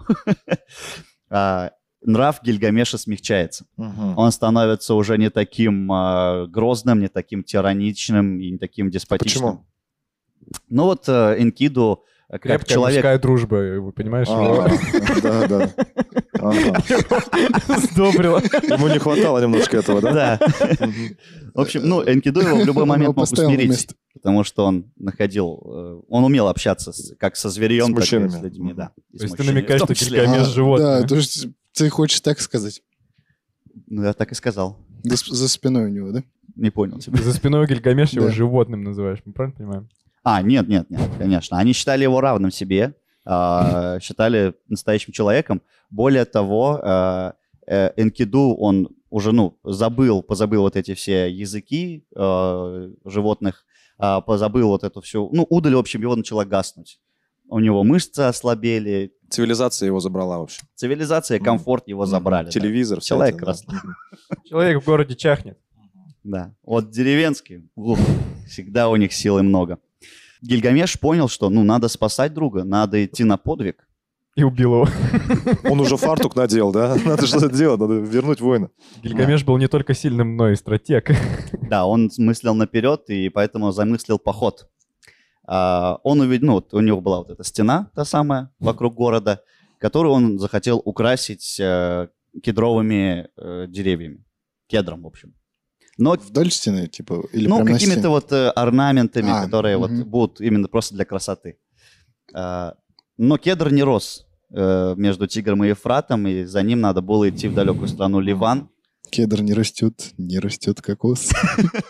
а, 1.29 1.73
нрав 2.05 2.41
Гильгамеша 2.43 2.99
смягчается. 2.99 3.67
Мгм. 3.77 4.19
Он 4.19 4.31
становится 4.31 4.95
уже 4.95 5.19
не 5.19 5.31
таким 5.31 5.91
а, 5.93 6.47
грозным, 6.47 7.01
не 7.01 7.09
таким 7.09 7.43
тираничным 7.43 8.39
и 8.41 8.51
не 8.51 8.59
таким 8.59 8.91
деспотичным. 8.91 9.43
Почему? 9.43 9.67
Ну 10.69 10.85
вот 10.85 11.09
э, 11.09 11.37
Энкиду, 11.39 12.05
э, 12.29 12.33
как 12.33 12.43
Крепкая 12.43 12.75
человек... 12.75 12.97
мужская 12.99 13.19
дружба, 13.19 13.55
вы 13.81 13.93
понимаешь? 13.93 14.29
А, 14.31 14.69
Да, 15.23 15.49
да. 15.49 15.75
Ага. 16.39 16.83
Сдобрила. 17.79 18.39
Ему 18.41 18.89
не 18.89 18.99
хватало 18.99 19.41
немножко 19.41 19.79
этого, 19.79 20.03
да? 20.03 20.13
Да. 20.13 20.39
В 21.55 21.61
общем, 21.61 21.83
ну, 21.89 22.03
Энкиду 22.03 22.41
его 22.41 22.57
в 22.59 22.67
любой 22.67 22.85
момент 22.85 23.17
мог 23.17 23.25
усмирить, 23.25 23.89
потому 24.13 24.45
что 24.45 24.67
он 24.67 24.93
находил... 24.97 25.63
э, 25.65 26.01
Он 26.09 26.25
умел 26.25 26.49
общаться 26.49 26.93
как 27.19 27.37
со 27.37 27.49
зверьем, 27.49 27.95
так 27.95 28.05
и 28.05 28.29
с 28.29 28.43
людьми, 28.43 28.75
да. 28.75 28.91
То 29.17 29.25
есть 29.25 29.37
ты 29.37 29.45
намекаешь, 29.45 29.81
что. 29.83 29.95
Гильгамеш 29.95 30.43
А, 30.43 30.45
животное. 30.45 31.01
Да, 31.01 31.07
то 31.09 31.17
есть 31.17 31.47
ты 31.75 31.91
хочешь 31.91 32.21
так 32.21 32.41
сказать. 32.41 32.83
Ну, 33.87 34.03
я 34.05 34.13
так 34.13 34.33
и 34.33 34.35
сказал. 34.35 34.79
За, 35.03 35.17
за 35.17 35.49
спиной 35.49 35.87
у 35.87 35.89
него, 35.89 36.13
да? 36.13 36.23
Не 36.57 36.71
понял 36.71 36.99
тебя. 36.99 37.21
За 37.21 37.33
спиной 37.33 37.67
Гильгамеш 37.67 38.13
его 38.13 38.31
животным 38.31 38.85
называешь, 38.85 39.19
мы 39.25 39.33
правильно 39.33 39.57
понимаем? 39.57 39.89
А, 40.23 40.41
нет, 40.41 40.69
нет, 40.69 40.89
нет, 40.89 41.11
конечно. 41.19 41.59
Они 41.59 41.73
считали 41.73 42.05
его 42.05 42.21
равным 42.21 42.51
себе, 42.51 42.95
а, 43.25 43.99
считали 44.01 44.55
настоящим 44.69 45.13
человеком. 45.13 45.61
Более 45.91 46.25
того, 46.25 46.81
а, 46.83 47.35
э, 47.67 47.91
Энкиду, 47.97 48.55
он 48.55 48.89
уже, 49.11 49.33
ну, 49.33 49.59
забыл, 49.65 50.23
позабыл 50.23 50.63
вот 50.63 50.77
эти 50.77 50.95
все 50.95 51.31
языки 51.31 52.05
э, 52.15 52.91
животных, 53.05 53.65
а, 53.99 54.21
позабыл 54.21 54.69
вот 54.69 54.85
эту 54.85 55.01
всю... 55.01 55.29
Ну, 55.33 55.47
удаль, 55.51 55.75
в 55.75 55.79
общем, 55.79 56.01
его 56.01 56.17
начала 56.17 56.45
гаснуть. 56.45 57.01
У 57.55 57.61
него 57.61 57.85
мышцы 57.85 58.19
ослабели, 58.19 59.13
Цивилизация 59.31 59.87
его 59.87 60.01
забрала 60.01 60.41
вообще. 60.41 60.63
цивилизация, 60.75 61.39
комфорт 61.39 61.87
его 61.87 62.05
забрали. 62.05 62.47
да. 62.47 62.51
Телевизор. 62.51 62.99
вся 62.99 63.15
Человек 63.15 63.37
да. 63.37 63.47
раз. 63.47 63.65
Человек 64.45 64.83
в 64.83 64.85
городе 64.85 65.15
чахнет. 65.15 65.57
Да. 66.25 66.53
Вот 66.65 66.91
деревенские, 66.91 67.69
ух, 67.77 68.01
всегда 68.49 68.89
у 68.89 68.97
них 68.97 69.13
силы 69.13 69.45
много. 69.45 69.79
Гильгамеш 70.43 70.99
понял, 70.99 71.29
что, 71.29 71.49
ну, 71.49 71.63
надо 71.63 71.87
спасать 71.87 72.35
друга, 72.35 72.65
надо 72.65 73.05
идти 73.05 73.23
на 73.23 73.37
подвиг. 73.37 73.87
И 74.35 74.43
убил 74.43 74.73
его. 74.73 74.89
Он 75.71 75.79
уже 75.79 75.97
фартук 75.97 76.35
надел, 76.35 76.73
да? 76.73 76.97
Надо 77.05 77.25
что-то 77.25 77.49
делать, 77.51 77.79
надо 77.79 77.95
вернуть 77.95 78.41
воина. 78.41 78.69
Гильгамеш 79.01 79.45
был 79.45 79.59
не 79.59 79.69
только 79.69 79.95
сильным, 79.95 80.37
но 80.37 80.49
и 80.51 80.57
стратег. 80.57 81.13
Да, 81.71 81.87
он 81.87 82.11
мыслил 82.19 82.55
наперед 82.57 83.09
и 83.11 83.29
поэтому 83.29 83.71
замыслил 83.71 84.19
поход. 84.19 84.69
А, 85.47 85.99
Он 86.03 86.21
увидел, 86.21 86.47
ну, 86.47 86.53
вот 86.55 86.75
у 86.75 86.81
него 86.81 87.01
была 87.01 87.19
вот 87.19 87.31
эта 87.31 87.45
стена, 87.45 87.91
та 87.95 88.05
самая, 88.05 88.51
вокруг 88.59 88.95
города, 88.95 89.43
которую 89.79 90.15
он 90.15 90.39
захотел 90.39 90.81
украсить 90.85 91.61
э, 91.61 92.09
кедровыми 92.43 93.29
э, 93.37 93.67
деревьями. 93.69 94.25
Кедром, 94.67 95.03
в 95.03 95.07
общем. 95.07 95.35
Но 95.99 96.13
Вдоль 96.13 96.51
стены, 96.51 96.89
типа, 96.89 97.27
или 97.33 97.47
ну, 97.47 97.65
какими-то 97.65 98.09
вот 98.09 98.33
э, 98.33 98.49
орнаментами, 98.49 99.31
А, 99.31 99.45
которые 99.45 99.77
вот 99.77 99.91
мгм. 99.91 100.09
будут 100.09 100.41
именно 100.41 100.69
просто 100.69 100.95
для 100.95 101.05
красоты. 101.05 101.59
А, 102.33 102.75
но 103.19 103.37
кедр 103.37 103.71
не 103.73 103.83
рос 103.83 104.27
между 104.51 105.27
Тигром 105.27 105.65
и 105.65 105.69
Ефратом, 105.69 106.29
и 106.29 106.45
за 106.45 106.63
ним 106.63 106.81
надо 106.81 107.01
было 107.01 107.29
идти 107.29 107.49
в 107.49 107.55
далекую 107.55 107.89
страну 107.89 108.21
Ливан, 108.21 108.69
Кедр 109.15 109.43
не 109.43 109.55
растет, 109.55 110.13
не 110.19 110.41
растет 110.41 110.83
кокос. 110.83 111.31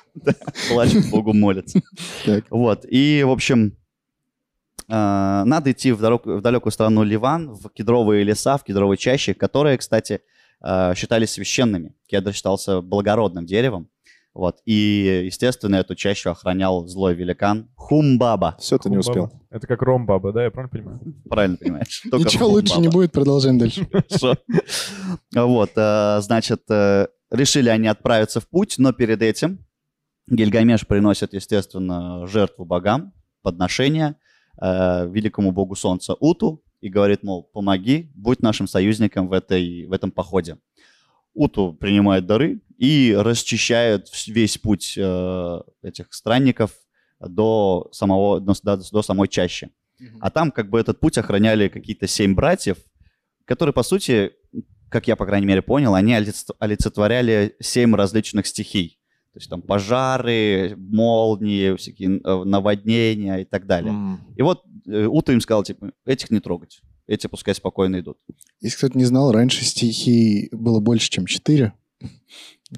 плачет, 0.69 1.11
Богу 1.11 1.33
молится. 1.33 1.81
Так. 2.27 2.45
Вот, 2.51 2.85
и, 2.87 3.25
в 3.27 3.31
общем, 3.31 3.79
э, 4.89 5.43
надо 5.47 5.73
идти 5.73 5.93
в, 5.93 6.01
далекую 6.43 6.71
страну 6.71 7.03
Ливан, 7.03 7.55
в 7.55 7.71
кедровые 7.71 8.25
леса, 8.25 8.59
в 8.59 8.65
кедровые 8.65 8.99
чащи, 8.99 9.33
которые, 9.33 9.79
кстати, 9.79 10.21
э, 10.63 10.93
считались 10.95 11.31
священными. 11.31 11.95
Кедр 12.09 12.35
считался 12.35 12.83
благородным 12.83 13.47
деревом. 13.47 13.89
Вот, 14.35 14.59
и, 14.67 15.23
естественно, 15.25 15.77
эту 15.77 15.95
чащу 15.95 16.31
охранял 16.31 16.87
злой 16.89 17.15
великан 17.15 17.71
Хумбаба. 17.77 18.57
Все, 18.59 18.79
ты 18.79 18.91
не 18.91 18.99
успел. 18.99 19.31
Это 19.49 19.69
как 19.69 19.81
ромбаба, 19.81 20.33
да, 20.33 20.43
я 20.43 20.51
правильно 20.51 20.71
понимаю? 20.71 21.01
Правильно 21.31 21.57
понимаешь? 21.57 22.03
Ничего 22.05 22.49
лучше 22.49 22.81
не 22.81 22.89
будет, 22.89 23.13
продолжаем 23.13 23.59
дальше. 23.59 23.87
Вот, 25.35 25.71
э, 25.77 26.19
значит, 26.21 26.63
э, 26.69 27.07
решили 27.31 27.69
они 27.69 27.89
отправиться 27.89 28.41
в 28.41 28.49
путь, 28.49 28.77
но 28.79 28.93
перед 28.93 29.23
этим 29.23 29.65
Гильгамеш 30.27 30.87
приносит, 30.87 31.35
естественно, 31.35 32.27
жертву 32.27 32.65
богам, 32.65 33.13
подношение 33.43 34.17
э, 34.61 35.09
великому 35.09 35.53
богу 35.53 35.75
солнца 35.77 36.15
Уту 36.15 36.63
и 36.81 36.89
говорит, 36.89 37.23
мол, 37.23 37.45
помоги, 37.45 38.11
будь 38.15 38.41
нашим 38.41 38.67
союзником 38.67 39.29
в, 39.29 39.33
этой, 39.33 39.87
в 39.87 39.93
этом 39.93 40.11
походе. 40.11 40.59
Уту 41.35 41.75
принимает 41.75 42.27
дары 42.27 42.63
и 42.79 43.15
расчищает 43.19 44.09
весь 44.27 44.57
путь 44.59 44.95
э, 44.97 45.61
этих 45.83 46.13
странников 46.13 46.73
до, 47.21 47.89
самого, 47.93 48.41
до, 48.41 48.55
до 48.63 49.03
самой 49.03 49.29
чащи. 49.29 49.71
А 50.21 50.31
там 50.31 50.51
как 50.51 50.71
бы 50.71 50.81
этот 50.81 51.01
путь 51.01 51.19
охраняли 51.19 51.69
какие-то 51.69 52.07
семь 52.07 52.35
братьев, 52.35 52.79
которые, 53.45 53.73
по 53.73 53.83
сути, 53.83 54.33
как 54.95 55.09
я, 55.09 55.17
по 55.17 55.27
крайней 55.27 55.47
мере, 55.47 55.61
понял, 55.61 55.95
они 55.97 56.13
олиц- 56.15 56.55
олицетворяли 56.61 57.57
семь 57.61 57.95
различных 57.97 58.47
стихий. 58.47 59.01
То 59.33 59.39
есть 59.41 59.51
там 59.51 59.61
пожары, 59.61 60.75
молнии, 60.79 61.75
всякие 61.77 62.21
э, 62.23 62.45
наводнения 62.45 63.39
и 63.39 63.45
так 63.45 63.67
далее. 63.67 63.91
М. 63.93 64.21
И 64.37 64.43
вот 64.43 64.63
э, 64.87 65.07
Ута 65.07 65.33
им 65.33 65.41
сказал, 65.41 65.65
типа, 65.65 65.91
этих 66.07 66.31
не 66.31 66.39
трогать. 66.39 66.81
Эти 67.09 67.27
пускай 67.27 67.57
спокойно 67.57 67.99
идут. 67.99 68.19
Если 68.61 68.77
кто-то 68.79 68.97
не 68.97 69.05
знал, 69.05 69.33
раньше 69.33 69.65
стихий 69.65 70.49
было 70.53 70.79
больше, 70.79 71.11
чем 71.11 71.27
четыре. 71.27 71.73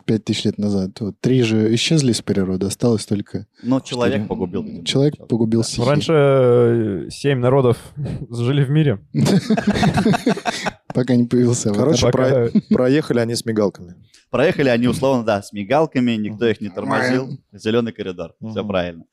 Пять 0.04 0.24
тысяч 0.24 0.44
лет 0.44 0.58
назад. 0.58 0.98
Вот 1.00 1.20
три 1.20 1.42
же 1.42 1.74
исчезли 1.74 2.12
из 2.12 2.20
природы, 2.22 2.66
осталось 2.66 3.06
только... 3.06 3.46
Но 3.62 3.80
человек 3.80 4.14
Четыре. 4.22 4.28
погубил. 4.28 4.84
Человек 4.84 5.14
сначала. 5.14 5.28
погубил 5.28 5.60
Да. 5.60 5.66
стихии. 5.66 5.88
Раньше 5.88 6.12
э, 6.14 7.06
семь 7.10 7.38
народов 7.38 7.76
жили 8.30 8.64
в 8.64 8.70
мире. 8.70 8.98
Пока 10.96 11.14
не 11.14 11.26
появился. 11.26 11.72
Короче, 11.72 12.10
про- 12.10 12.48
проехали 12.70 13.20
они 13.20 13.34
с 13.34 13.44
мигалками. 13.44 13.94
Проехали 14.30 14.70
они 14.70 14.88
условно, 14.88 15.24
да, 15.24 15.42
с 15.42 15.52
мигалками, 15.52 16.12
никто 16.12 16.46
их 16.48 16.60
не 16.60 16.70
тормозил. 16.70 17.38
Зеленый 17.52 17.92
коридор, 17.92 18.34
все 18.40 18.60
Мгм. 18.60 18.68
правильно. 18.68 19.04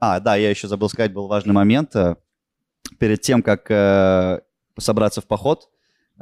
А, 0.00 0.20
да, 0.20 0.36
я 0.36 0.50
еще 0.50 0.68
забыл 0.68 0.88
сказать, 0.88 1.12
был 1.12 1.28
важный 1.28 1.52
момент. 1.54 1.94
Э, 1.96 2.16
Перед 2.98 3.20
тем, 3.20 3.42
как 3.42 3.70
э, 3.70 4.40
собраться 4.78 5.20
в 5.20 5.26
поход, 5.26 5.68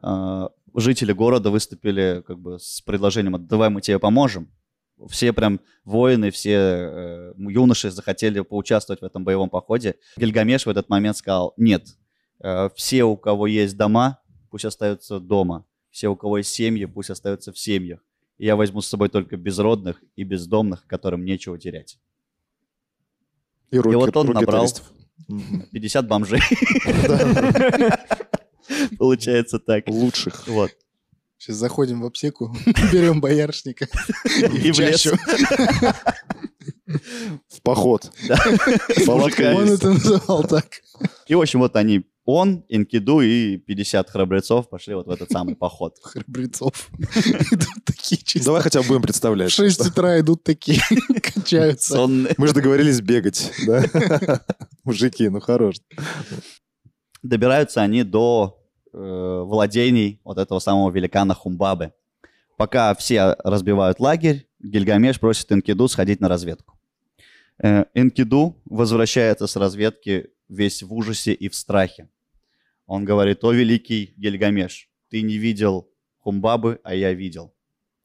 э, 0.02 0.48
жители 0.74 1.12
города 1.12 1.50
выступили 1.50 2.22
как 2.26 2.38
бы 2.38 2.58
с 2.58 2.80
предложением, 2.82 3.46
давай 3.46 3.70
мы 3.70 3.80
тебе 3.80 3.98
поможем. 3.98 4.50
Все 5.08 5.32
прям 5.32 5.60
воины, 5.84 6.30
все 6.30 6.52
э, 6.54 7.32
юноши 7.38 7.90
захотели 7.90 8.40
поучаствовать 8.40 9.00
в 9.00 9.04
этом 9.04 9.24
боевом 9.24 9.48
походе. 9.48 9.94
Гильгамеш 10.16 10.66
в 10.66 10.70
этот 10.70 10.88
момент 10.88 11.16
сказал, 11.16 11.54
нет, 11.56 11.86
э, 12.42 12.68
все, 12.74 13.04
у 13.04 13.16
кого 13.16 13.46
есть 13.46 13.76
дома, 13.76 14.18
пусть 14.56 14.64
остаются 14.64 15.20
дома. 15.20 15.66
Все, 15.90 16.08
у 16.08 16.16
кого 16.16 16.38
есть 16.38 16.48
семьи, 16.48 16.86
пусть 16.86 17.10
остаются 17.10 17.52
в 17.52 17.58
семьях. 17.58 18.00
И 18.38 18.46
я 18.46 18.56
возьму 18.56 18.80
с 18.80 18.86
собой 18.86 19.10
только 19.10 19.36
безродных 19.36 20.02
и 20.16 20.24
бездомных, 20.24 20.86
которым 20.86 21.26
нечего 21.26 21.58
терять. 21.58 21.98
И, 23.70 23.78
руки, 23.78 23.96
вот 23.96 24.16
он 24.16 24.28
руки 24.28 24.40
набрал. 24.40 24.62
туристов. 24.62 24.90
Мгм. 25.28 25.66
50 25.72 26.08
бомжей. 26.08 26.40
Получается 28.98 29.58
так. 29.58 29.88
Лучших. 29.88 30.48
Вот. 30.48 30.70
Сейчас 31.36 31.56
заходим 31.56 32.00
в 32.00 32.06
аптеку, 32.06 32.56
берем 32.94 33.20
боярышника. 33.20 33.88
И 34.40 34.72
в 34.72 34.78
лес. 34.78 35.06
В 37.48 37.60
поход. 37.62 38.10
Да. 38.26 38.38
Он 39.06 39.68
это 39.68 39.90
называл 39.90 40.44
так. 40.44 40.80
И, 41.26 41.34
в 41.34 41.42
общем, 41.42 41.60
вот 41.60 41.76
они, 41.76 42.06
он, 42.26 42.64
Инкиду 42.68 43.20
и 43.20 43.56
50 43.56 44.10
храбрецов 44.10 44.68
пошли 44.68 44.94
вот 44.94 45.06
в 45.06 45.10
этот 45.10 45.30
самый 45.30 45.54
поход. 45.56 45.96
Храбрецов. 46.02 46.90
Идут 46.98 47.84
такие 47.84 48.20
чисто. 48.20 48.46
Давай 48.46 48.62
хотя 48.62 48.82
бы 48.82 48.88
будем 48.88 49.00
В 49.00 49.04
представлять. 49.04 49.52
6 49.52 49.86
утра 49.86 50.18
идут 50.20 50.42
такие, 50.42 50.80
качаются. 51.22 51.94
Сонные. 51.94 52.34
Мы 52.36 52.48
же 52.48 52.54
договорились 52.54 53.00
бегать, 53.00 53.52
да? 53.66 54.42
Мужики, 54.84 55.28
ну 55.28 55.40
хорош. 55.40 55.76
Добираются 57.22 57.80
они 57.80 58.02
до 58.02 58.60
э, 58.92 58.98
владений 58.98 60.20
вот 60.24 60.38
этого 60.38 60.58
самого 60.58 60.90
великана 60.90 61.34
Хумбабы. 61.34 61.92
Пока 62.56 62.94
все 62.94 63.36
разбивают 63.44 64.00
лагерь, 64.00 64.48
Гильгамеш 64.60 65.20
просит 65.20 65.52
Энкиду 65.52 65.86
сходить 65.88 66.20
на 66.20 66.28
разведку. 66.28 66.76
Э, 67.62 67.84
Энкиду 67.94 68.60
возвращается 68.64 69.46
с 69.46 69.54
разведки 69.56 70.30
весь 70.48 70.82
в 70.82 70.92
ужасе 70.92 71.32
и 71.32 71.48
в 71.48 71.54
страхе. 71.54 72.08
Он 72.86 73.04
говорит, 73.04 73.42
о 73.44 73.52
великий 73.52 74.14
Гильгамеш, 74.16 74.88
ты 75.10 75.22
не 75.22 75.38
видел 75.38 75.88
Хумбабы, 76.18 76.80
а 76.84 76.94
я 76.94 77.12
видел. 77.12 77.52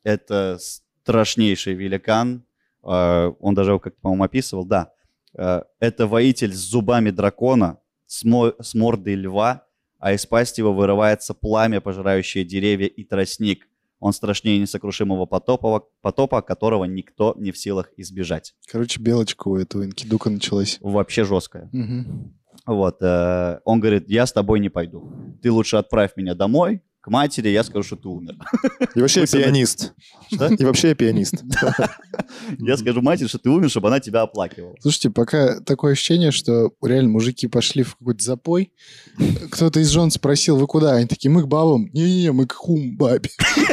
Это 0.04 0.58
страшнейший 0.60 1.74
великан. 1.74 2.44
Э, 2.84 3.32
Он 3.40 3.54
даже 3.56 3.72
его 3.72 3.80
как 3.80 3.96
по-моему, 3.98 4.24
описывал, 4.24 4.66
да. 4.66 4.92
Э, 5.36 5.62
Это 5.80 6.08
воитель 6.08 6.54
с 6.54 6.58
зубами 6.60 7.12
дракона, 7.12 7.78
с, 8.08 8.24
мо- 8.24 8.54
с 8.60 8.74
мордой 8.76 9.16
льва, 9.16 9.66
а 10.00 10.14
из 10.14 10.26
пасти 10.26 10.62
его 10.62 10.74
вырывается 10.74 11.34
пламя, 11.34 11.80
пожирающее 11.82 12.44
деревья 12.44 12.88
и 12.88 13.04
тростник. 13.04 13.68
Он 14.00 14.14
страшнее 14.14 14.58
несокрушимого 14.58 15.28
потопа, 15.28 15.86
потопа, 16.02 16.42
которого 16.42 16.86
никто 16.86 17.36
не 17.38 17.52
в 17.52 17.58
силах 17.58 17.92
избежать. 17.98 18.56
Короче, 18.68 19.00
белочка 19.00 19.48
у 19.48 19.58
этого 19.58 19.86
инкидука 19.86 20.32
началась. 20.32 20.80
Вообще 20.82 21.24
жесткое. 21.24 21.70
Мгм. 21.72 22.34
Вот. 22.66 22.98
э, 23.02 23.60
он 23.66 23.80
говорит, 23.80 24.10
я 24.10 24.26
с 24.26 24.32
тобой 24.34 24.60
не 24.60 24.70
пойду. 24.70 25.12
Ты 25.42 25.52
лучше 25.52 25.78
отправь 25.78 26.12
меня 26.16 26.36
домой, 26.36 26.82
к 27.02 27.08
матери, 27.10 27.50
я 27.50 27.64
скажу, 27.64 27.82
что 27.84 27.96
ты 27.96 28.08
умер. 28.08 28.36
И 28.94 29.02
вообще 29.02 29.22
я 29.22 29.26
пианист. 29.32 29.94
Что? 30.32 30.54
И 30.54 30.64
вообще 30.64 30.90
я 30.90 30.96
пианист. 30.96 31.44
Я 32.60 32.78
скажу 32.78 33.02
матери, 33.02 33.28
что 33.28 33.38
ты 33.40 33.50
умер, 33.50 33.70
чтобы 33.70 33.88
она 33.90 34.00
тебя 34.00 34.22
оплакивала. 34.22 34.76
Слушайте, 34.80 35.10
пока 35.10 35.60
такое 35.62 35.94
ощущение, 35.94 36.32
что 36.32 36.72
реально 36.82 37.10
мужики 37.10 37.48
пошли 37.48 37.84
в 37.84 37.96
какой-то 37.96 38.24
запой. 38.24 38.72
Кто-то 39.52 39.80
из 39.80 39.90
жен 39.90 40.12
спросил, 40.12 40.58
вы 40.58 40.68
куда? 40.68 40.94
Они 40.94 41.08
такие, 41.08 41.30
мы 41.30 41.44
к 41.44 41.48
бабам. 41.48 41.90
Не-не-не, 41.92 42.32
мы 42.32 42.46
к 42.48 42.54
хум 42.54 42.96
бабе. 42.98 43.30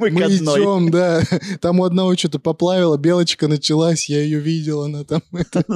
Мы 0.00 0.10
к 0.10 0.12
Мы 0.12 0.22
одной. 0.24 0.60
идем, 0.60 0.90
да. 0.90 1.22
Там 1.60 1.80
у 1.80 1.84
одного 1.84 2.14
что-то 2.16 2.38
поплавило, 2.38 2.96
белочка 2.96 3.48
началась, 3.48 4.08
я 4.08 4.20
ее 4.22 4.38
видел, 4.40 4.82
она 4.82 5.04
там... 5.04 5.22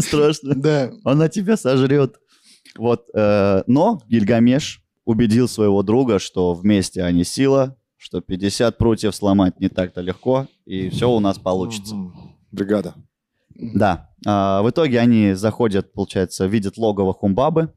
Страшно. 0.00 0.54
Да, 0.54 0.92
Она 1.04 1.28
тебя 1.28 1.56
сожрет. 1.56 2.16
Вот. 2.76 3.06
э, 3.14 3.62
но 3.66 4.00
Гильгамеш 4.08 4.82
убедил 5.04 5.48
своего 5.48 5.82
друга, 5.82 6.18
что 6.18 6.54
вместе 6.54 7.02
они 7.02 7.24
сила, 7.24 7.76
что 7.96 8.20
50 8.20 8.78
прутьев 8.78 9.14
сломать 9.14 9.60
не 9.60 9.68
так-то 9.68 10.00
легко, 10.00 10.46
и 10.64 10.88
все 10.90 11.10
у 11.10 11.20
нас 11.20 11.38
получится. 11.38 11.94
Бригада. 12.50 12.94
Да. 13.54 14.10
А, 14.26 14.62
в 14.62 14.70
итоге 14.70 14.98
они 15.00 15.34
заходят, 15.34 15.92
получается, 15.92 16.46
видят 16.46 16.78
логово 16.78 17.12
Хумбабы. 17.12 17.72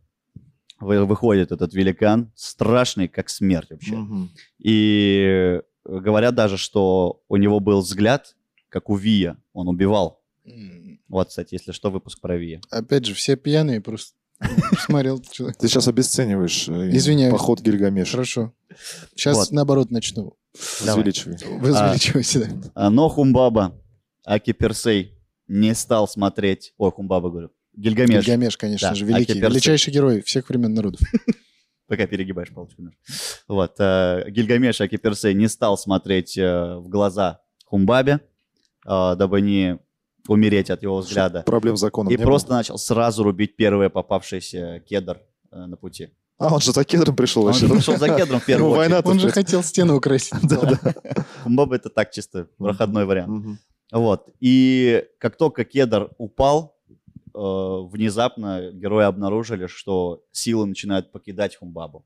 Вы- 0.79 1.05
Выходит 1.05 1.51
этот 1.51 1.73
великан, 1.73 2.31
страшный, 2.35 3.07
как 3.07 3.29
смерть 3.29 3.69
вообще. 3.71 3.95
Мгм. 3.95 4.29
И 4.59 5.61
говорят 5.85 6.35
даже, 6.35 6.57
что 6.57 7.21
у 7.27 7.37
него 7.37 7.59
был 7.59 7.79
взгляд, 7.81 8.35
как 8.69 8.89
у 8.89 8.95
Вия. 8.95 9.37
Он 9.53 9.67
убивал. 9.67 10.21
Вот, 11.07 11.29
кстати, 11.29 11.53
если 11.55 11.71
что, 11.71 11.91
выпуск 11.91 12.19
про 12.19 12.37
Вия. 12.37 12.61
Опять 12.71 13.05
же, 13.05 13.13
все 13.13 13.35
пьяные 13.35 13.79
просто. 13.81 14.15
Смотрел 14.79 15.21
человек. 15.21 15.57
Ты 15.57 15.67
сейчас 15.67 15.87
обесцениваешь 15.87 16.67
э, 16.67 16.89
Извиняюсь. 16.91 17.31
поход 17.31 17.61
Гильгамеша. 17.61 18.11
Хорошо. 18.11 18.53
Сейчас 19.15 19.37
Вот. 19.37 19.51
наоборот 19.51 19.91
начну. 19.91 20.37
Возвеличивай. 20.81 21.37
Возвеличивать, 21.59 22.61
да. 22.61 22.71
А, 22.75 22.89
Но 22.89 23.09
Хумбаба, 23.09 23.79
Аки 24.25 24.51
Персей, 24.53 25.13
не 25.47 25.73
стал 25.75 26.07
смотреть... 26.07 26.73
Ой, 26.77 26.91
Хумбаба, 26.91 27.29
говорю. 27.29 27.51
Гильгамеш. 27.73 28.25
Гильгамеш, 28.25 28.57
конечно 28.57 28.89
Да, 28.89 28.95
же, 28.95 29.05
великий. 29.05 29.39
Величайший 29.39 29.93
герой 29.93 30.21
всех 30.21 30.49
времен 30.49 30.73
народов. 30.73 31.01
Пока 31.87 32.07
перегибаешь 32.07 32.51
палочку. 32.53 32.81
Вот. 33.47 33.75
э, 33.79 34.25
Гильгамеш 34.29 34.81
Аки 34.81 34.97
Персей 34.97 35.33
не 35.33 35.47
стал 35.47 35.77
смотреть 35.77 36.37
э, 36.37 36.75
в 36.77 36.87
глаза 36.89 37.41
Хумбабе, 37.65 38.19
дабы 38.85 39.41
не 39.41 39.79
умереть 40.27 40.69
от 40.69 40.83
его 40.83 40.97
взгляда. 40.97 41.43
Проблем 41.43 41.77
с 41.77 41.79
законом 41.79 42.11
И 42.11 42.17
не 42.17 42.23
просто 42.23 42.49
было. 42.49 42.57
начал 42.57 42.77
сразу 42.77 43.23
рубить 43.23 43.55
первый 43.55 43.89
попавшийся 43.89 44.81
кедр 44.87 45.21
э, 45.51 45.65
на 45.65 45.77
пути. 45.77 46.09
А, 46.37 46.53
он 46.53 46.59
же 46.59 46.73
за 46.73 46.83
кедром 46.83 47.15
пришел 47.15 47.43
Он 47.43 47.47
вообще. 47.47 47.67
же 47.67 47.73
пришел 47.73 47.97
за 47.97 48.09
кедром 48.15 48.39
в 48.39 48.45
первую 48.47 48.71
очередь. 48.71 48.77
война-то, 48.89 49.09
Он 49.09 49.19
же 49.19 49.29
хотел 49.29 49.63
стену 49.63 49.95
украсить. 49.95 50.33
Хумбаба 51.43 51.75
это 51.77 51.89
так 51.89 52.11
чисто 52.11 52.47
проходной 52.57 53.05
вариант. 53.05 53.59
Вот. 53.91 54.27
И 54.39 55.05
как 55.19 55.37
только 55.37 55.63
кедр 55.63 56.09
упал, 56.17 56.75
э, 56.89 57.37
внезапно 57.37 58.71
герои 58.73 59.05
обнаружили, 59.05 59.67
что 59.67 60.23
силы 60.31 60.65
начинают 60.65 61.11
покидать 61.11 61.55
Хумбабу. 61.55 62.05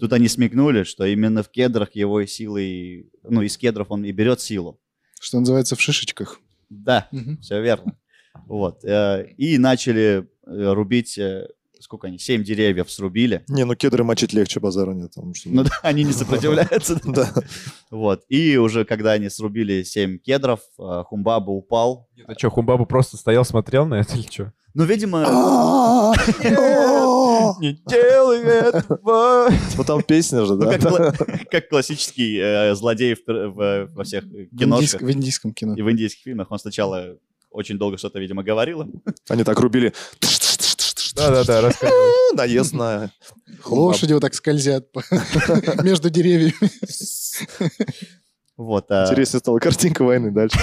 Тут 0.00 0.12
они 0.12 0.28
смекнули, 0.28 0.84
что 0.84 1.04
именно 1.04 1.42
в 1.42 1.48
кедрах 1.48 1.94
его 1.94 2.24
силы, 2.24 3.10
ну, 3.22 3.42
из 3.42 3.56
кедров 3.56 3.88
он 3.90 4.04
и 4.04 4.12
берет 4.12 4.40
силу. 4.40 4.80
Что 5.20 5.40
называется, 5.40 5.74
в 5.76 5.80
шишечках. 5.80 6.40
Да, 6.70 7.08
Мгм. 7.12 7.38
все 7.40 7.60
верно. 7.62 7.96
Вот. 8.46 8.84
э, 8.84 9.26
И 9.36 9.58
начали 9.58 10.28
э, 10.46 10.72
рубить, 10.72 11.18
э, 11.18 11.48
сколько 11.80 12.06
они, 12.08 12.18
семь 12.18 12.42
деревьев 12.44 12.90
срубили. 12.90 13.44
Не, 13.48 13.64
ну 13.64 13.74
кедры 13.74 14.04
мочить 14.04 14.32
легче, 14.32 14.60
базара 14.60 14.92
нет. 14.92 15.12
потому 15.14 15.34
что- 15.34 15.48
Ну 15.50 15.64
да, 15.64 15.70
они 15.82 16.04
не 16.04 16.12
сопротивляются. 16.12 17.00
Да. 17.04 17.32
Вот. 17.90 18.22
И 18.28 18.56
уже 18.56 18.84
когда 18.84 19.12
они 19.12 19.28
срубили 19.28 19.82
семь 19.82 20.18
кедров, 20.18 20.60
Хумбаба 20.76 21.50
упал. 21.50 22.08
Это 22.16 22.38
что, 22.38 22.50
Хумбаба 22.50 22.84
просто 22.84 23.16
стоял, 23.16 23.44
смотрел 23.44 23.86
на 23.86 23.96
это 24.00 24.14
или 24.16 24.26
что? 24.30 24.52
Ну, 24.74 24.84
видимо, 24.84 25.24
Не 27.60 27.72
делай 27.86 28.40
этого! 28.42 29.48
Ну 29.76 29.84
там 29.84 30.02
песня 30.02 30.44
же, 30.44 30.54
Ну, 30.54 30.60
да? 30.60 30.78
как, 30.78 30.82
кла- 30.82 31.44
как 31.50 31.68
классический 31.68 32.38
э, 32.40 32.74
злодей 32.74 33.16
во 33.26 34.04
всех 34.04 34.24
киношках 34.58 35.02
в 35.02 35.10
индийском 35.10 35.52
кино. 35.52 35.74
и 35.74 35.82
в 35.82 35.90
индийских 35.90 36.22
фильмах. 36.24 36.50
Он 36.50 36.58
сначала 36.58 37.16
очень 37.50 37.78
долго 37.78 37.96
что-то, 37.98 38.18
видимо, 38.18 38.42
говорил. 38.42 38.84
Они 39.28 39.44
так 39.44 39.58
рубили. 39.60 39.92
Да-да-да, 41.16 41.60
рассказывай. 41.62 42.02
Наезд 42.36 42.72
на... 42.74 43.10
Лошади 43.66 44.12
вот 44.12 44.20
так 44.20 44.34
скользят 44.34 44.86
между 45.82 46.10
деревьями. 46.10 46.54
Вот. 48.56 48.90
а- 48.90 49.04
Интереснее 49.06 49.40
стала 49.40 49.58
картинка 49.58 50.02
войны 50.04 50.30
дальше. 50.30 50.58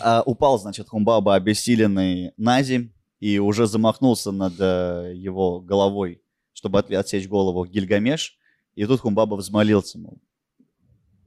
а 0.00 0.22
упал, 0.24 0.58
значит, 0.58 0.88
Хумбаба 0.88 1.34
обессиленный 1.34 2.32
на 2.36 2.62
земь 2.62 2.92
и 3.24 3.38
уже 3.38 3.66
замахнулся 3.66 4.32
над 4.32 4.52
э, 4.58 5.14
его 5.16 5.58
головой, 5.60 6.20
чтобы 6.52 6.78
от- 6.78 6.90
отсечь 6.92 7.26
голову 7.26 7.64
Гильгамеш. 7.64 8.36
И 8.74 8.84
тут 8.84 9.00
Хумбаба 9.00 9.36
взмолился, 9.36 9.98
мол, 9.98 10.18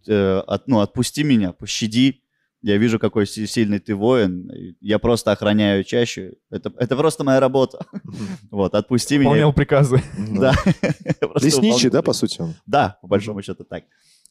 «Э, 0.07 0.43
от- 0.45 0.67
ну, 0.67 0.79
отпусти 0.79 1.23
меня, 1.23 1.53
пощади. 1.53 2.21
Я 2.61 2.77
вижу, 2.77 2.99
какой 2.99 3.25
си- 3.25 3.47
сильный 3.47 3.79
ты 3.79 3.95
воин. 3.95 4.51
Я 4.79 4.99
просто 4.99 5.31
охраняю 5.31 5.83
чащу. 5.83 6.33
Это, 6.51 6.71
это 6.77 6.95
просто 6.95 7.23
моя 7.23 7.39
работа. 7.39 7.79
Вот, 8.51 8.75
отпусти 8.75 9.17
меня. 9.17 9.29
Выполнял 9.29 9.53
приказы. 9.53 10.01
Да. 10.39 10.53
Лесничий, 11.41 11.89
да, 11.89 12.01
по 12.03 12.13
сути 12.13 12.41
он? 12.41 12.53
Да, 12.67 12.99
по 13.01 13.07
большому 13.07 13.41
счету 13.41 13.63
так. 13.63 13.85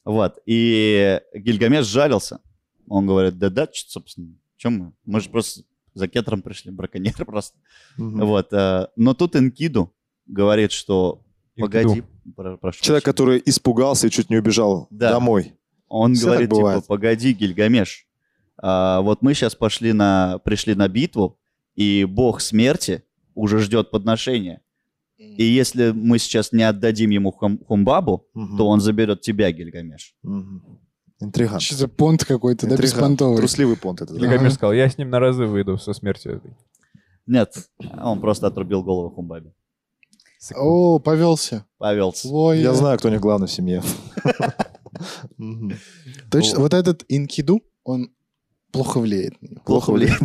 Вот. 0.05 0.37
И 0.45 1.19
Гильгамеш 1.33 1.85
жалился. 1.85 2.39
Он 2.87 3.05
говорит, 3.07 3.37
да 3.37 3.49
да, 3.49 3.67
собственно, 3.73 4.29
чем 4.55 4.73
мы? 4.79 4.91
Мы 5.05 5.19
же 5.19 5.29
просто 5.29 5.63
за 5.97 6.07
кетром 6.07 6.41
пришли, 6.41 6.71
браконьеры 6.71 7.25
просто. 7.25 7.57
Вот. 7.97 8.53
э, 8.53 8.87
Но 8.95 9.13
тут 9.13 9.35
Энкиду 9.35 9.93
говорит, 10.27 10.71
что 10.71 11.21
погоди, 11.57 12.03
про- 12.35 12.57
прошу 12.57 12.81
Человек, 12.83 13.03
прощения. 13.03 13.13
который 13.13 13.43
испугался 13.45 14.07
и 14.07 14.09
чуть 14.11 14.29
не 14.29 14.37
убежал 14.37 14.87
Да. 14.91 15.11
домой. 15.11 15.53
Он 15.89 16.13
Всё 16.13 16.25
говорит, 16.27 16.49
типа, 16.51 16.81
погоди, 16.87 17.33
Гильгамеш, 17.33 18.05
а, 18.61 19.01
вот 19.01 19.21
мы 19.21 19.33
сейчас 19.33 19.55
пошли 19.55 19.93
на, 19.93 20.39
пришли 20.39 20.75
на 20.75 20.87
битву, 20.89 21.37
и 21.75 22.05
бог 22.05 22.41
смерти 22.41 23.03
уже 23.35 23.59
ждет 23.59 23.91
подношения. 23.91 24.61
И 25.17 25.43
если 25.43 25.91
мы 25.91 26.19
сейчас 26.19 26.51
не 26.51 26.63
отдадим 26.63 27.09
ему 27.11 27.31
хум- 27.31 27.59
Хумбабу, 27.65 28.27
Мгм. 28.33 28.57
то 28.57 28.67
он 28.67 28.79
заберет 28.81 29.21
тебя, 29.21 29.51
Гильгамеш. 29.51 30.15
Мгм. 30.23 30.79
Интригант. 31.19 31.61
Что 31.61 31.75
за 31.75 31.87
понт 31.87 32.23
какой-то, 32.25 32.67
да, 32.67 32.75
беспонтовый. 32.77 33.37
Трусливый 33.37 33.75
понт 33.77 34.01
это. 34.01 34.13
да. 34.13 34.19
Гильгамеш 34.19 34.53
сказал, 34.53 34.73
я 34.73 34.87
с 34.89 34.97
ним 34.97 35.09
на 35.09 35.19
разы 35.19 35.45
выйду 35.45 35.77
со 35.77 35.93
смертью 35.93 36.37
этой. 36.37 36.55
Нет, 37.25 37.55
он 38.01 38.21
просто 38.21 38.47
отрубил 38.47 38.83
голову 38.83 39.09
Хумбабе. 39.09 39.51
О, 40.55 40.99
повелся. 40.99 41.65
Повелся. 41.77 42.29
Ой, 42.29 42.61
Я 42.61 42.73
знаю, 42.73 42.97
кто 42.99 43.07
у 43.07 43.11
них 43.11 43.19
главный 43.19 43.47
в 43.47 43.51
семье. 43.51 43.81
Точно, 46.31 46.59
вот 46.59 46.73
этот 46.73 47.03
инкиду, 47.07 47.61
он 47.83 48.11
плохо 48.71 48.99
влияет. 48.99 49.41
на 49.41 49.47
него. 49.47 49.61
Плохо 49.65 49.91
влияет. 49.91 50.21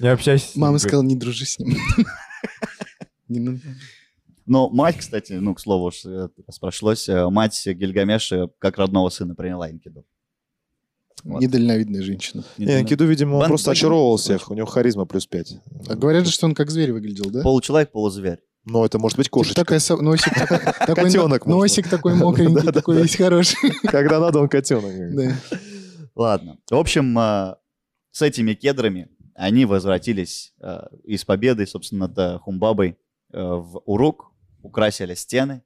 Не 0.00 0.08
общайся 0.08 0.46
с 0.48 0.54
ним. 0.54 0.62
Мама 0.62 0.78
сказала, 0.78 1.02
не 1.02 1.16
дружи 1.16 1.46
с 1.46 1.58
ним. 1.58 1.76
Не 3.28 3.40
надо. 3.40 3.60
Но 4.46 4.68
мать, 4.70 4.96
кстати, 4.98 5.34
ну, 5.34 5.54
к 5.54 5.60
слову, 5.60 5.86
уж, 5.86 6.04
э, 6.04 6.28
прошлось, 6.60 7.08
э, 7.08 7.28
мать 7.30 7.62
Гильгамеша 7.66 8.50
как 8.58 8.78
родного 8.78 9.08
сына 9.08 9.34
приняла 9.34 9.70
Инкиду. 9.70 10.04
Вот. 11.24 11.40
Недальновидная 11.40 12.02
женщина. 12.02 12.42
Не, 12.58 12.80
Энкиду, 12.80 13.06
видимо, 13.06 13.34
он 13.34 13.40
Бан- 13.40 13.48
просто 13.50 13.70
очаровывал 13.70 14.16
всех. 14.16 14.50
У 14.50 14.54
него 14.54 14.66
харизма 14.66 15.04
плюс 15.04 15.26
5. 15.26 15.54
А 15.88 15.94
говорят 15.94 16.26
же, 16.26 16.32
что 16.32 16.46
он 16.46 16.54
как 16.54 16.70
зверь 16.70 16.92
выглядел, 16.92 17.30
да? 17.30 17.42
Получеловек, 17.42 17.92
полузверь. 17.92 18.40
Но 18.64 18.84
это 18.84 18.98
может 18.98 19.16
быть 19.18 19.26
Типа 19.26 19.38
кошечка. 19.38 19.60
такая 19.60 19.78
со- 19.78 19.96
носик 19.96 20.32
такой, 20.48 20.58
Котенок 20.94 21.46
носик 21.46 21.88
такой 21.88 22.14
мокренький, 22.14 22.72
такой 22.72 23.02
весь 23.02 23.14
хороший. 23.16 23.70
Когда 23.82 24.18
надо, 24.18 24.40
он 24.40 24.48
котенок. 24.48 24.92
Ладно. 26.16 26.58
В 26.70 26.74
общем, 26.76 27.16
э, 27.18 27.54
с 28.10 28.22
этими 28.22 28.54
кедрами 28.54 29.08
они 29.34 29.64
возвратились 29.64 30.52
из 31.04 31.24
победы, 31.24 31.66
собственно, 31.66 32.06
над 32.06 32.42
Хумбабой 32.42 32.98
в 33.30 33.80
Урук, 33.86 34.30
украсили 34.62 35.14
стены. 35.14 35.62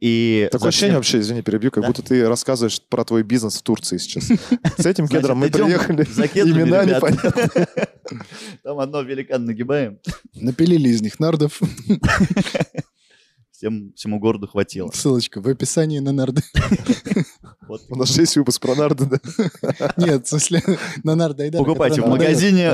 И 0.00 0.48
Такое 0.52 0.58
затем- 0.60 0.68
ощущение 0.68 0.96
вообще, 0.96 1.18
извини, 1.18 1.42
перебью, 1.42 1.72
как 1.72 1.82
Да. 1.82 1.88
будто 1.88 2.02
ты 2.02 2.28
рассказываешь 2.28 2.80
про 2.88 3.04
твой 3.04 3.24
бизнес 3.24 3.56
в 3.58 3.62
Турции 3.62 3.96
сейчас. 3.98 4.28
С 4.78 4.86
этим 4.86 5.08
кедром 5.08 5.38
мы 5.38 5.50
приехали. 5.50 6.02
Имена 6.04 6.84
непонятные. 6.84 7.66
Там 8.62 8.78
одно 8.78 9.02
великан 9.02 9.44
нагибаем. 9.44 9.98
Напилили 10.34 10.88
из 10.88 11.02
них 11.02 11.18
нардов. 11.18 11.60
Всем, 13.50 13.92
всему 13.96 14.20
городу 14.20 14.46
хватило. 14.46 14.88
Ссылочка 14.94 15.40
в 15.40 15.48
описании 15.48 15.98
на 15.98 16.12
нарды. 16.12 16.42
Вот. 17.66 17.82
У 17.90 17.96
нас 17.96 18.14
же 18.14 18.22
есть 18.22 18.36
выпуск 18.36 18.62
про 18.62 18.76
нарды, 18.76 19.06
да? 19.06 19.18
Нет, 19.96 20.26
в 20.26 20.28
смысле, 20.28 20.62
на 21.02 21.16
нарды 21.16 21.42
Айдара, 21.44 21.64
Покупайте 21.64 22.00
в 22.00 22.06
магазине. 22.06 22.70